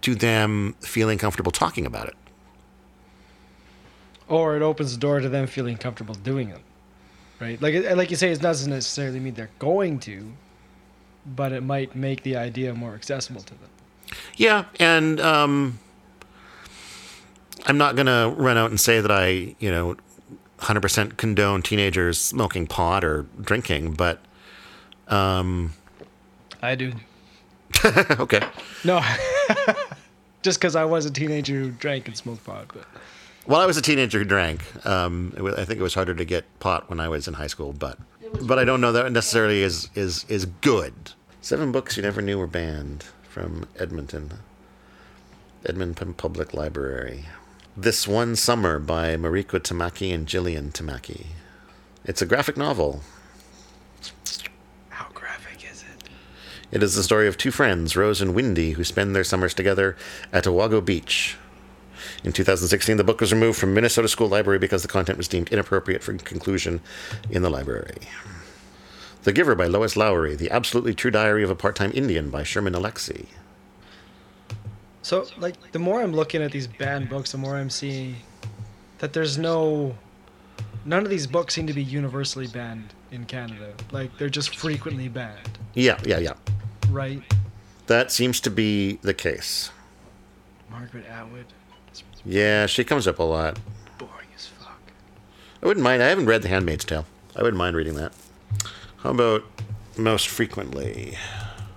to 0.06 0.16
them 0.16 0.76
feeling 0.82 1.18
comfortable 1.18 1.52
talking 1.52 1.86
about 1.86 2.08
it 2.08 2.16
or 4.28 4.56
it 4.56 4.62
opens 4.62 4.94
the 4.94 5.00
door 5.00 5.20
to 5.20 5.30
them 5.30 5.48
feeling 5.48 5.78
comfortable 5.78 6.16
doing 6.16 6.50
it, 6.50 6.62
right? 7.40 7.62
Like 7.62 7.76
like 7.96 8.10
you 8.10 8.16
say, 8.16 8.32
it 8.32 8.42
doesn't 8.42 8.70
necessarily 8.70 9.20
mean 9.20 9.34
they're 9.34 9.50
going 9.60 10.00
to, 10.02 10.32
but 11.26 11.52
it 11.52 11.62
might 11.64 11.96
make 11.96 12.24
the 12.24 12.36
idea 12.36 12.74
more 12.74 12.96
accessible 12.96 13.42
to 13.42 13.54
them. 13.54 13.70
Yeah, 14.36 14.66
and 14.80 15.20
um, 15.20 15.80
I'm 17.66 17.78
not 17.78 17.96
gonna 17.96 18.30
run 18.30 18.58
out 18.58 18.70
and 18.70 18.80
say 18.80 19.02
that 19.02 19.12
I, 19.12 19.56
you 19.60 19.72
know, 19.72 19.96
100% 20.60 21.18
condone 21.18 21.62
teenagers 21.62 22.18
smoking 22.20 22.66
pot 22.66 23.04
or 23.04 23.28
drinking, 23.42 23.94
but 23.94 24.20
I 26.62 26.76
do. 26.76 26.94
okay. 28.12 28.42
No, 28.84 29.04
just 30.46 30.60
because 30.60 30.76
I 30.76 30.86
was 30.86 31.06
a 31.08 31.12
teenager 31.12 31.56
who 31.56 31.72
drank 31.72 32.08
and 32.08 32.16
smoked 32.16 32.44
pot, 32.46 32.68
but 32.72 32.86
Well, 33.48 33.60
I 33.60 33.66
was 33.66 33.78
a 33.78 33.82
teenager 33.82 34.20
who 34.20 34.26
drank. 34.26 34.62
Um, 34.86 35.34
it 35.36 35.42
wa- 35.42 35.56
I 35.58 35.66
think 35.66 35.80
it 35.80 35.84
was 35.84 35.96
harder 35.96 36.14
to 36.14 36.24
get 36.24 36.46
pot 36.60 36.88
when 36.88 37.00
I 37.00 37.10
was 37.10 37.28
in 37.28 37.34
high 37.34 37.48
school, 37.48 37.74
but 37.74 37.98
but 38.44 38.60
I 38.60 38.64
don't 38.64 38.80
know 38.80 38.92
that 38.92 39.12
necessarily 39.12 39.62
is 39.64 39.90
is 39.96 40.24
is 40.30 40.46
good. 40.62 40.94
Seven 41.42 41.72
books 41.72 41.98
you 41.98 42.04
never 42.04 42.22
knew 42.22 42.38
were 42.38 42.48
banned 42.48 43.06
from 43.28 43.68
Edmonton, 43.78 44.40
Edmonton 45.66 46.14
Public 46.14 46.54
Library. 46.54 47.26
This 47.76 48.08
One 48.08 48.36
Summer 48.36 48.78
by 48.80 49.16
Mariko 49.18 49.60
Tamaki 49.60 50.14
and 50.14 50.28
Jillian 50.28 50.72
Tamaki. 50.72 51.26
It's 52.06 52.22
a 52.22 52.26
graphic 52.28 52.56
novel. 52.56 53.02
how 54.90 55.08
graphic 55.14 55.60
is 55.72 55.84
it? 55.84 56.10
It 56.76 56.84
is 56.84 56.94
the 56.94 57.04
story 57.04 57.30
of 57.30 57.38
two 57.38 57.52
friends, 57.52 57.96
Rose 57.96 58.20
and 58.20 58.36
Windy, 58.36 58.72
who 58.72 58.84
spend 58.84 59.16
their 59.16 59.24
summers 59.24 59.54
together 59.54 59.96
at 60.34 60.44
Awago 60.44 60.84
Beach. 60.84 61.38
In 62.22 62.34
2016, 62.34 62.98
the 62.98 63.04
book 63.06 63.22
was 63.22 63.32
removed 63.32 63.58
from 63.58 63.74
Minnesota 63.74 64.10
School 64.10 64.28
Library 64.28 64.60
because 64.60 64.82
the 64.82 64.90
content 64.90 65.18
was 65.18 65.30
deemed 65.30 65.48
inappropriate 65.54 66.04
for 66.04 66.14
conclusion 66.16 66.82
in 67.30 67.44
the 67.44 67.50
library. 67.50 68.10
The 69.24 69.32
Giver 69.32 69.56
by 69.56 69.68
Lois 69.68 69.96
Lowry, 69.96 70.36
The 70.36 70.52
Absolutely 70.52 70.94
True 70.94 71.12
Diary 71.12 71.46
of 71.46 71.50
a 71.50 71.56
Part-Time 71.56 71.94
Indian 71.96 72.30
by 72.30 72.44
Sherman 72.44 72.74
Alexie. 72.74 73.28
So, 75.02 75.28
like, 75.38 75.72
the 75.72 75.80
more 75.80 76.02
I'm 76.02 76.12
looking 76.12 76.42
at 76.42 76.52
these 76.52 76.68
banned 76.68 77.08
books, 77.08 77.32
the 77.32 77.38
more 77.38 77.56
I'm 77.56 77.70
seeing 77.70 78.18
that 78.98 79.14
there's 79.14 79.38
no. 79.38 79.96
None 80.84 81.04
of 81.04 81.10
these 81.10 81.26
books 81.26 81.54
seem 81.54 81.68
to 81.68 81.74
be 81.74 81.84
universally 81.84 82.48
banned 82.48 82.94
in 83.12 83.24
Canada. 83.24 83.74
Like, 83.94 84.18
they're 84.18 84.28
just 84.28 84.58
frequently 84.58 85.08
banned, 85.08 85.58
Yeah, 85.74 85.98
yeah, 86.04 86.20
yeah. 86.20 86.34
Right? 86.96 87.22
That 87.88 88.12
seems 88.12 88.40
to 88.42 88.50
be 88.50 88.94
the 89.04 89.14
case. 89.14 89.70
Margaret 90.72 91.06
Atwood. 91.06 91.46
Yeah, 92.26 92.66
she 92.66 92.84
comes 92.84 93.08
up 93.08 93.20
a 93.20 93.24
lot. 93.24 93.60
boring 94.00 94.28
as 94.36 94.48
fuck. 94.48 94.80
I 95.62 95.68
wouldn't 95.68 95.84
mind. 95.84 96.02
I 96.02 96.08
haven't 96.08 96.26
read 96.26 96.42
The 96.42 96.48
Handmaid's 96.48 96.86
Tale. 96.86 97.06
I 97.36 97.44
wouldn't 97.44 97.58
mind 97.58 97.76
reading 97.76 97.94
that. 97.96 98.14
How 98.98 99.12
about 99.12 99.44
most 99.98 100.28
frequently? 100.28 101.16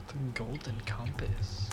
The 0.09 0.15
Golden 0.35 0.81
Compass. 0.87 1.69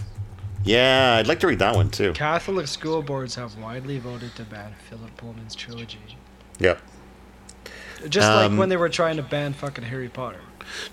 Yeah, 0.65 1.15
I'd 1.19 1.27
like 1.27 1.39
to 1.41 1.47
read 1.47 1.59
that 1.59 1.75
one 1.75 1.89
too. 1.89 2.11
Catholic 2.13 2.67
school 2.67 3.01
boards 3.01 3.35
have 3.35 3.57
widely 3.57 3.99
voted 3.99 4.35
to 4.35 4.43
ban 4.43 4.73
Philip 4.89 5.15
Pullman's 5.15 5.55
trilogy. 5.55 5.99
Yep. 6.59 6.81
Just 8.09 8.27
Um, 8.27 8.51
like 8.53 8.59
when 8.59 8.69
they 8.69 8.77
were 8.77 8.89
trying 8.89 9.15
to 9.17 9.23
ban 9.23 9.53
fucking 9.53 9.85
Harry 9.85 10.09
Potter. 10.09 10.41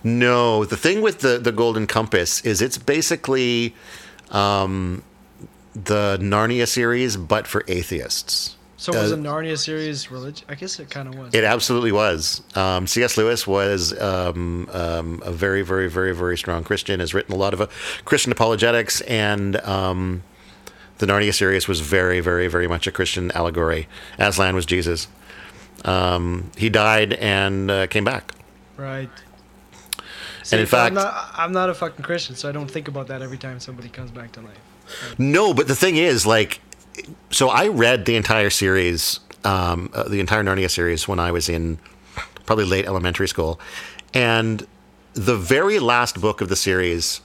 No, 0.04 0.64
the 0.64 0.76
thing 0.76 1.02
with 1.02 1.20
the, 1.20 1.38
the 1.38 1.52
Golden 1.52 1.86
Compass 1.86 2.40
is 2.44 2.60
it's 2.62 2.78
basically 2.78 3.74
um, 4.30 5.02
the 5.74 6.18
Narnia 6.20 6.66
series, 6.68 7.16
but 7.16 7.46
for 7.46 7.64
atheists. 7.68 8.56
So 8.76 8.92
was 8.92 9.12
Uh, 9.12 9.16
the 9.16 9.22
Narnia 9.22 9.56
series 9.56 10.10
religion? 10.10 10.44
I 10.48 10.56
guess 10.56 10.80
it 10.80 10.90
kind 10.90 11.06
of 11.06 11.14
was. 11.14 11.32
It 11.34 11.44
absolutely 11.44 11.92
was. 11.92 12.42
Um, 12.56 12.88
C.S. 12.88 13.16
Lewis 13.16 13.46
was 13.46 13.96
um, 14.00 14.68
um, 14.72 15.22
a 15.24 15.30
very, 15.30 15.62
very, 15.62 15.88
very, 15.88 16.12
very 16.12 16.36
strong 16.36 16.64
Christian. 16.64 16.98
Has 16.98 17.14
written 17.14 17.32
a 17.32 17.38
lot 17.38 17.54
of 17.54 17.60
uh, 17.60 17.66
Christian 18.04 18.32
apologetics, 18.32 19.00
and 19.02 19.56
um, 19.60 20.24
the 20.98 21.06
Narnia 21.06 21.32
series 21.32 21.68
was 21.68 21.78
very, 21.80 22.18
very, 22.18 22.48
very 22.48 22.66
much 22.66 22.88
a 22.88 22.90
Christian 22.90 23.30
allegory. 23.32 23.86
Aslan 24.18 24.56
was 24.56 24.66
Jesus. 24.66 25.06
Um, 25.84 26.50
he 26.56 26.68
died 26.68 27.12
and 27.14 27.70
uh, 27.70 27.86
came 27.86 28.04
back. 28.04 28.32
right. 28.76 29.10
And 30.52 30.60
in 30.60 30.66
fact- 30.66 30.88
I'm 30.88 30.94
not, 30.94 31.30
I'm 31.34 31.52
not 31.52 31.70
a 31.70 31.74
fucking 31.74 32.04
Christian, 32.04 32.36
so 32.36 32.48
I 32.48 32.52
don't 32.52 32.70
think 32.70 32.88
about 32.88 33.06
that 33.08 33.22
every 33.22 33.38
time 33.38 33.60
somebody 33.60 33.88
comes 33.88 34.10
back 34.10 34.32
to 34.32 34.40
life. 34.40 35.14
No, 35.18 35.54
but 35.54 35.68
the 35.68 35.76
thing 35.76 35.96
is, 35.96 36.26
like, 36.26 36.60
so 37.30 37.48
I 37.48 37.68
read 37.68 38.04
the 38.04 38.16
entire 38.16 38.50
series, 38.50 39.20
um, 39.44 39.90
uh, 39.94 40.04
the 40.08 40.20
entire 40.20 40.42
Narnia 40.42 40.70
series 40.70 41.08
when 41.08 41.18
I 41.18 41.32
was 41.32 41.48
in 41.48 41.78
probably 42.46 42.64
late 42.64 42.86
elementary 42.86 43.28
school, 43.28 43.58
and 44.12 44.66
the 45.14 45.36
very 45.36 45.78
last 45.78 46.20
book 46.20 46.40
of 46.40 46.48
the 46.48 46.56
series 46.56 47.20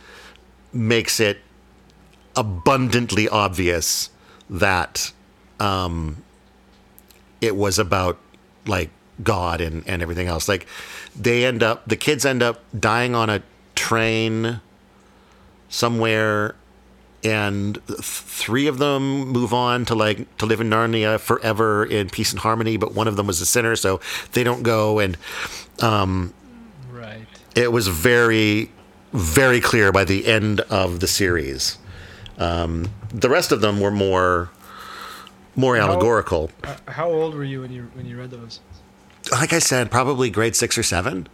makes 0.71 1.19
it 1.19 1.39
abundantly 2.35 3.27
obvious 3.27 4.09
that 4.49 5.11
um, 5.59 6.23
it 7.41 7.55
was 7.55 7.79
about 7.79 8.17
like 8.67 8.89
God 9.23 9.61
and, 9.61 9.83
and 9.87 10.01
everything 10.01 10.27
else. 10.27 10.47
Like 10.47 10.67
they 11.15 11.45
end 11.45 11.63
up, 11.63 11.87
the 11.87 11.95
kids 11.95 12.25
end 12.25 12.43
up 12.43 12.63
dying 12.77 13.15
on 13.15 13.29
a 13.29 13.41
train 13.75 14.61
somewhere 15.69 16.55
and 17.23 17.79
th- 17.87 17.99
three 17.99 18.67
of 18.67 18.77
them 18.77 19.27
move 19.27 19.53
on 19.53 19.85
to 19.85 19.95
like 19.95 20.37
to 20.37 20.45
live 20.45 20.61
in 20.61 20.69
Narnia 20.69 21.19
forever 21.19 21.83
in 21.85 22.09
peace 22.09 22.31
and 22.31 22.39
harmony, 22.39 22.77
but 22.77 22.93
one 22.93 23.07
of 23.07 23.15
them 23.15 23.27
was 23.27 23.41
a 23.41 23.45
sinner, 23.45 23.75
so 23.75 23.99
they 24.33 24.43
don't 24.43 24.63
go. 24.63 24.99
And 24.99 25.17
Right. 26.91 27.25
it 27.55 27.71
was 27.71 27.87
very, 27.87 28.71
very 29.13 29.59
clear 29.61 29.91
by 29.91 30.03
the 30.03 30.27
end 30.27 30.61
of 30.61 30.99
the 30.99 31.07
series. 31.07 31.77
Um, 32.37 32.91
the 33.11 33.29
rest 33.29 33.51
of 33.51 33.61
them 33.61 33.79
were 33.79 33.91
more, 33.91 34.51
more 35.55 35.75
allegorical. 35.75 36.51
Uh, 36.63 36.75
how 36.87 37.09
old 37.09 37.33
were 37.33 37.43
you 37.43 37.61
when 37.61 37.71
you 37.71 37.89
when 37.95 38.05
you 38.05 38.17
read 38.17 38.29
those? 38.29 38.59
Like 39.31 39.53
I 39.53 39.59
said, 39.59 39.91
probably 39.91 40.29
grade 40.29 40.55
six 40.55 40.77
or 40.77 40.83
seven. 40.83 41.27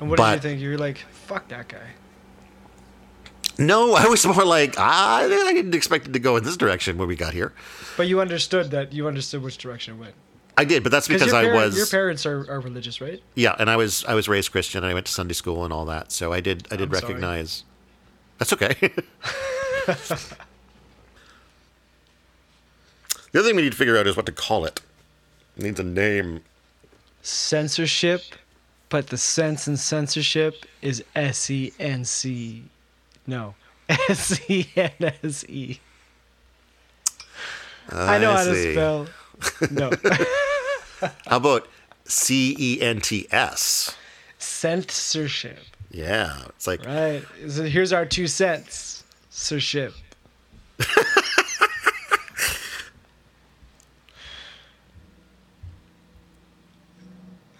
And 0.00 0.10
what 0.10 0.16
But- 0.16 0.30
did 0.30 0.44
you 0.44 0.50
think? 0.50 0.60
You 0.62 0.70
were 0.70 0.78
like, 0.78 0.98
"Fuck 1.26 1.48
that 1.48 1.68
guy." 1.68 1.94
No, 3.58 3.94
I 4.02 4.06
was 4.06 4.24
more 4.26 4.44
like 4.44 4.74
ah, 4.78 5.18
I 5.18 5.28
didn't 5.28 5.74
expect 5.74 6.06
it 6.06 6.12
to 6.12 6.18
go 6.18 6.36
in 6.36 6.44
this 6.44 6.56
direction 6.56 6.98
when 6.98 7.08
we 7.08 7.16
got 7.16 7.32
here. 7.32 7.52
But 7.96 8.06
you 8.08 8.20
understood 8.20 8.70
that. 8.72 8.92
You 8.92 9.08
understood 9.08 9.42
which 9.42 9.58
direction 9.58 9.94
it 9.94 10.00
went. 10.00 10.14
I 10.58 10.64
did, 10.64 10.82
but 10.82 10.90
that's 10.90 11.06
because 11.06 11.32
your 11.32 11.36
I 11.36 11.52
was 11.52 11.76
Your 11.76 11.86
parents 11.86 12.24
are, 12.24 12.50
are 12.50 12.60
religious, 12.60 13.00
right? 13.00 13.22
Yeah, 13.34 13.54
and 13.58 13.68
I 13.68 13.76
was 13.76 14.04
I 14.06 14.14
was 14.14 14.28
raised 14.28 14.52
Christian 14.52 14.82
and 14.82 14.90
I 14.90 14.94
went 14.94 15.06
to 15.06 15.12
Sunday 15.12 15.34
school 15.34 15.64
and 15.64 15.72
all 15.72 15.84
that. 15.86 16.12
So 16.12 16.32
I 16.32 16.40
did 16.40 16.66
I 16.70 16.76
did 16.76 16.88
I'm 16.88 16.94
sorry. 16.94 17.12
recognize 17.14 17.64
That's 18.38 18.52
okay. 18.54 18.74
the 19.86 20.36
other 23.34 23.42
thing 23.42 23.56
we 23.56 23.62
need 23.62 23.72
to 23.72 23.76
figure 23.78 23.98
out 23.98 24.06
is 24.06 24.16
what 24.16 24.26
to 24.26 24.32
call 24.32 24.64
it. 24.64 24.80
It 25.56 25.62
needs 25.62 25.78
a 25.80 25.84
name. 25.84 26.42
Censorship, 27.26 28.22
but 28.88 29.08
the 29.08 29.16
sense 29.18 29.66
in 29.66 29.76
censorship 29.76 30.64
is 30.80 31.02
S 31.16 31.50
E 31.50 31.72
N 31.80 32.04
C. 32.04 32.62
No, 33.26 33.56
S 33.88 34.40
E 34.48 34.68
N 34.76 34.92
S 35.00 35.44
E. 35.48 35.80
Ah, 37.90 38.12
I 38.12 38.18
know 38.18 38.32
how 38.32 38.44
to 38.44 38.72
spell. 38.72 39.08
No, 39.72 39.90
How 41.26 41.38
about 41.38 41.66
C 42.04 42.54
E 42.56 42.80
N 42.80 43.00
T 43.00 43.26
S? 43.32 43.96
censorship. 44.38 45.58
Yeah, 45.90 46.42
it's 46.50 46.68
like 46.68 46.86
Right. 46.86 47.24
So 47.48 47.64
here's 47.64 47.92
our 47.92 48.06
two 48.06 48.28
cents. 48.28 49.02
Censorship. 49.30 49.94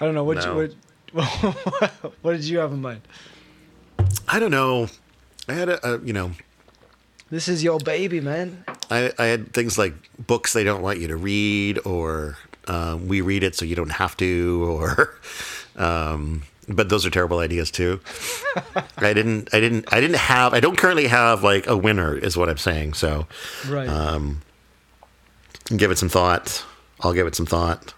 I 0.01 0.05
don't 0.05 0.15
know 0.15 0.25
what 0.25 0.37
No. 0.39 0.61
you 0.61 0.75
what, 1.13 1.91
what 2.23 2.33
did 2.33 2.45
you 2.45 2.59
have 2.59 2.73
in 2.73 2.81
mind? 2.83 3.03
I 4.29 4.39
don't 4.39 4.51
know. 4.51 4.89
I 5.49 5.53
had 5.55 5.69
a, 5.69 5.95
a 5.95 6.01
you 6.01 6.13
know 6.13 6.33
This 7.31 7.49
is 7.49 7.63
your 7.65 7.79
baby, 7.79 8.21
man. 8.21 8.65
I, 8.91 9.13
I 9.19 9.27
had 9.27 9.53
things 9.53 9.79
like 9.79 9.95
books 10.27 10.53
they 10.53 10.65
don't 10.65 10.83
want 10.83 10.99
you 11.01 11.09
to 11.09 11.17
read, 11.17 11.79
or 11.85 12.37
um, 12.69 13.09
we 13.09 13.21
read 13.21 13.43
it 13.43 13.55
so 13.55 13.65
you 13.65 13.75
don't 13.77 13.91
have 13.93 14.17
to, 14.19 14.65
or 14.69 15.19
um, 15.77 16.43
but 16.69 16.89
those 16.89 17.05
are 17.07 17.11
terrible 17.11 17.39
ideas 17.39 17.71
too. 17.71 18.01
I 18.99 19.13
didn't, 19.13 19.53
I 19.55 19.61
didn't, 19.61 19.93
I 19.93 20.01
didn't 20.01 20.17
have, 20.19 20.53
I 20.55 20.61
don't 20.61 20.77
currently 20.77 21.07
have 21.09 21.43
like 21.45 21.67
a 21.67 21.77
winner, 21.77 22.17
is 22.17 22.37
what 22.37 22.49
I'm 22.49 22.59
saying. 22.59 22.95
So 22.95 23.27
Right. 23.69 23.89
give 25.77 25.91
it 25.91 25.99
some 25.99 26.09
thought. 26.09 26.65
I'll 27.01 27.13
give 27.13 27.27
it 27.27 27.35
some 27.35 27.47
thought. 27.47 27.93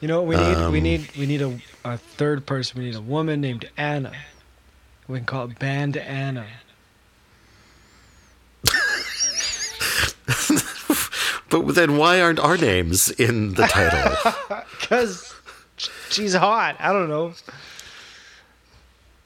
You 0.00 0.08
know 0.08 0.22
what 0.22 0.28
we 0.28 0.36
need? 0.36 0.70
we 0.70 0.78
um, 0.78 0.84
need 0.84 1.16
we 1.16 1.26
need 1.26 1.42
a, 1.42 1.58
a 1.84 1.98
third 1.98 2.46
person. 2.46 2.80
We 2.80 2.86
need 2.86 2.96
a 2.96 3.00
woman 3.00 3.40
named 3.40 3.68
Anna. 3.76 4.12
We 5.08 5.18
can 5.18 5.26
call 5.26 5.50
it 5.50 5.58
Band 5.58 5.96
Anna. 5.96 6.46
But 11.48 11.74
then 11.74 11.96
why 11.96 12.20
aren't 12.20 12.40
our 12.40 12.56
names 12.56 13.10
in 13.10 13.54
the 13.54 13.66
title? 13.66 14.32
Cause 14.80 15.34
she's 16.10 16.34
hot. 16.34 16.76
I 16.80 16.92
don't 16.92 17.08
know. 17.08 17.34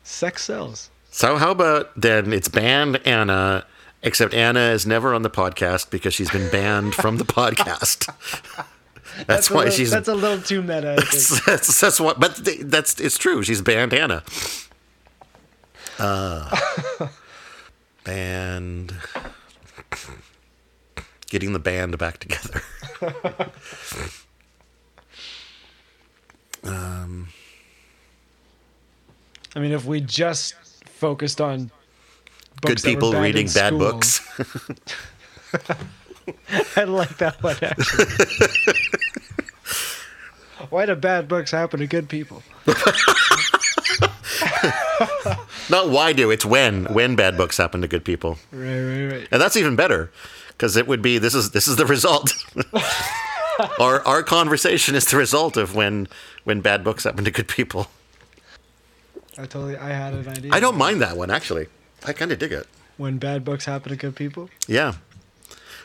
Sex 0.05 0.45
sells. 0.45 0.91
so 1.11 1.37
how 1.37 1.51
about 1.51 1.99
then 1.99 2.33
it's 2.33 2.49
banned 2.49 3.01
Anna, 3.07 3.65
except 4.03 4.35
Anna 4.35 4.71
is 4.71 4.87
never 4.87 5.15
on 5.15 5.23
the 5.23 5.31
podcast 5.31 5.91
because 5.91 6.13
she's 6.13 6.31
been 6.31 6.51
banned 6.51 6.95
from 6.95 7.17
the 7.17 7.25
podcast. 7.25 8.13
That's, 9.27 9.51
why 9.51 9.65
little, 9.65 9.73
she's 9.73 9.91
That's 9.91 10.09
a 10.09 10.15
little 10.15 10.41
too 10.43 10.63
meta. 10.63 10.97
I 10.99 11.03
think. 11.05 11.45
that's, 11.45 11.81
that's 11.81 12.01
what, 12.01 12.21
but 12.21 12.41
that's 12.61 13.01
it's 13.01 13.19
true. 13.19 13.43
She's 13.43 13.63
banned 13.63 13.93
Anna. 13.95 14.23
Uh, 15.99 16.57
band, 18.05 18.95
getting 21.29 21.53
the 21.53 21.59
band 21.59 21.99
back 21.99 22.19
together. 22.19 22.63
Um, 26.63 27.29
I 29.57 29.61
mean, 29.61 29.73
if 29.73 29.85
we 29.85 30.01
just 30.01 30.55
focused 30.87 31.41
on 31.41 31.71
Good 32.61 32.69
books 32.69 32.83
that 32.83 32.89
were 32.89 32.95
people 32.95 33.13
reading 33.15 33.47
bad 33.47 33.69
school, 33.69 33.79
books. 33.79 34.21
I 36.77 36.85
like 36.85 37.17
that 37.19 37.43
one 37.43 37.57
actually. 37.63 38.07
Why 40.71 40.87
do 40.87 40.95
bad 40.95 41.27
books 41.29 41.51
happen 41.53 41.81
to 41.81 41.87
good 41.87 42.09
people? 42.09 42.43
Not 45.71 45.89
why 45.89 46.13
do 46.13 46.31
it's 46.31 46.45
when 46.45 46.85
when 46.87 47.15
bad 47.17 47.37
books 47.37 47.57
happen 47.57 47.81
to 47.83 47.89
good 47.89 48.05
people, 48.05 48.39
Right, 48.53 48.81
right, 48.81 49.07
right. 49.13 49.29
and 49.31 49.41
that's 49.41 49.57
even 49.57 49.77
better 49.77 50.11
because 50.49 50.77
it 50.77 50.87
would 50.89 51.01
be 51.01 51.17
this 51.19 51.35
is 51.35 51.53
this 51.53 51.69
is 51.69 51.77
the 51.77 51.87
result. 51.87 52.33
our 53.79 54.03
our 54.07 54.23
conversation 54.23 54.95
is 54.97 55.05
the 55.07 55.17
result 55.17 55.57
of 55.57 55.75
when 55.77 56.09
when 56.45 56.61
bad 56.61 56.83
books 56.85 57.05
happen 57.05 57.25
to 57.25 57.31
good 57.31 57.47
people. 57.49 57.87
I 59.39 59.43
totally, 59.47 59.77
I 59.77 59.91
had 59.91 60.13
an 60.15 60.29
idea. 60.29 60.51
I 60.53 60.61
don't 60.61 60.77
mind 60.77 61.01
that 61.01 61.17
one 61.17 61.31
actually. 61.31 61.69
I 62.05 62.13
kind 62.13 62.33
of 62.33 62.39
dig 62.39 62.53
it. 62.53 62.67
when 62.97 63.19
bad 63.19 63.45
books 63.45 63.65
happen 63.65 63.91
to 63.91 63.97
good 63.97 64.17
people. 64.17 64.51
Yeah. 64.67 64.95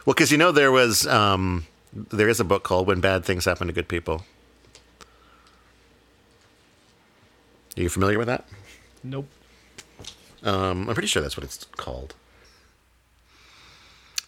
Well, 0.06 0.13
because 0.13 0.32
you 0.32 0.38
know 0.38 0.52
there 0.52 0.72
was 0.72 1.08
um, 1.08 1.65
there 1.94 2.30
is 2.30 2.39
a 2.39 2.44
book 2.44 2.63
called 2.63 2.88
"When 2.88 3.02
Bad 3.02 3.26
Things 3.26 3.46
Happen 3.46 3.68
to 3.68 3.74
Good 3.74 3.88
People." 3.88 4.24
Are 7.78 7.82
you 7.82 7.89
familiar 7.89 8.18
with 8.18 8.28
that? 8.28 8.46
Nope. 9.04 9.28
Um, 10.44 10.88
I'm 10.88 10.94
pretty 10.94 11.08
sure 11.08 11.22
that's 11.22 11.36
what 11.36 11.44
it's 11.44 11.65
called. 11.76 12.13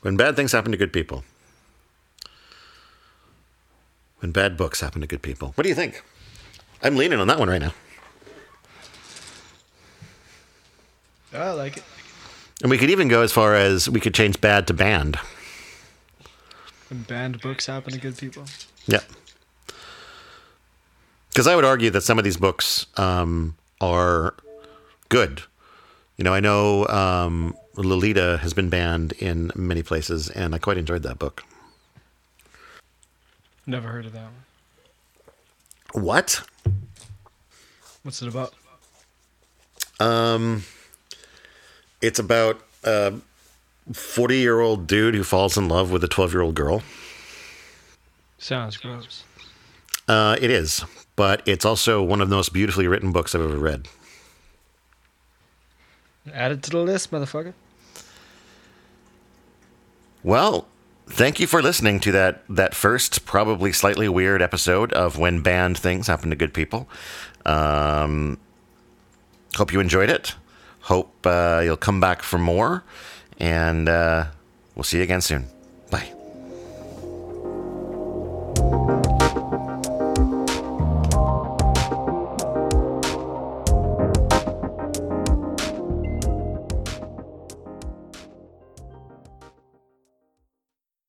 When 0.01 0.17
bad 0.17 0.35
things 0.35 0.51
happen 0.51 0.71
to 0.71 0.77
good 0.77 0.91
people. 0.91 1.23
When 4.19 4.31
bad 4.31 4.57
books 4.57 4.81
happen 4.81 5.01
to 5.01 5.07
good 5.07 5.21
people. 5.21 5.53
What 5.55 5.63
do 5.63 5.69
you 5.69 5.75
think? 5.75 6.03
I'm 6.83 6.95
leaning 6.95 7.19
on 7.19 7.27
that 7.27 7.39
one 7.39 7.49
right 7.49 7.61
now. 7.61 7.73
I 11.33 11.51
like 11.51 11.77
it. 11.77 11.83
And 12.61 12.71
we 12.71 12.77
could 12.77 12.89
even 12.89 13.07
go 13.07 13.21
as 13.21 13.31
far 13.31 13.55
as 13.55 13.87
we 13.89 13.99
could 13.99 14.13
change 14.13 14.41
bad 14.41 14.67
to 14.67 14.73
banned. 14.73 15.19
When 16.89 17.03
banned 17.03 17.41
books 17.41 17.65
happen 17.65 17.93
to 17.93 17.99
good 17.99 18.17
people. 18.17 18.45
Yeah. 18.85 19.01
Because 21.29 21.47
I 21.47 21.55
would 21.55 21.65
argue 21.65 21.89
that 21.91 22.01
some 22.01 22.17
of 22.17 22.23
these 22.23 22.37
books 22.37 22.85
um, 22.95 23.55
are 23.81 24.33
good. 25.09 25.43
You 26.17 26.23
know, 26.23 26.33
I 26.33 26.39
know 26.39 26.87
um, 26.87 27.55
Lolita 27.75 28.39
has 28.41 28.53
been 28.53 28.69
banned 28.69 29.11
in 29.13 29.51
many 29.55 29.83
places, 29.83 30.29
and 30.29 30.55
I 30.55 30.57
quite 30.57 30.77
enjoyed 30.77 31.03
that 31.03 31.19
book. 31.19 31.43
Never 33.67 33.89
heard 33.89 34.05
of 34.05 34.13
that 34.13 34.23
one. 35.93 36.03
What? 36.03 36.41
What's 38.03 38.21
it 38.21 38.29
about? 38.29 38.53
Um, 39.99 40.63
it's 42.01 42.19
about 42.19 42.61
a 43.89 43.93
forty-year-old 43.93 44.87
dude 44.87 45.15
who 45.15 45.23
falls 45.23 45.57
in 45.57 45.67
love 45.67 45.91
with 45.91 46.03
a 46.03 46.07
twelve-year-old 46.07 46.55
girl. 46.55 46.83
Sounds 48.37 48.77
gross. 48.77 49.23
Uh, 50.07 50.37
it 50.39 50.49
is, 50.49 50.85
but 51.15 51.41
it's 51.45 51.65
also 51.65 52.01
one 52.03 52.21
of 52.21 52.29
the 52.29 52.35
most 52.35 52.53
beautifully 52.53 52.87
written 52.87 53.11
books 53.11 53.35
I've 53.35 53.41
ever 53.41 53.57
read. 53.57 53.87
Add 56.33 56.51
it 56.51 56.63
to 56.63 56.69
the 56.69 56.79
list, 56.79 57.11
motherfucker. 57.11 57.53
Well, 60.23 60.67
thank 61.07 61.39
you 61.39 61.47
for 61.47 61.61
listening 61.61 61.99
to 62.01 62.11
that 62.11 62.43
that 62.49 62.75
first, 62.75 63.25
probably 63.25 63.71
slightly 63.71 64.09
weird 64.09 64.41
episode 64.41 64.91
of 64.93 65.17
when 65.17 65.41
bad 65.41 65.77
things 65.77 66.07
happen 66.07 66.29
to 66.29 66.35
good 66.35 66.53
people. 66.53 66.87
Um, 67.45 68.37
hope 69.55 69.71
you 69.71 69.79
enjoyed 69.79 70.09
it. 70.09 70.35
Hope 70.81 71.13
uh, 71.25 71.61
you'll 71.63 71.77
come 71.77 71.99
back 71.99 72.21
for 72.21 72.37
more, 72.37 72.83
and 73.39 73.87
uh, 73.89 74.25
we'll 74.75 74.83
see 74.83 74.97
you 74.97 75.03
again 75.03 75.21
soon. 75.21 75.47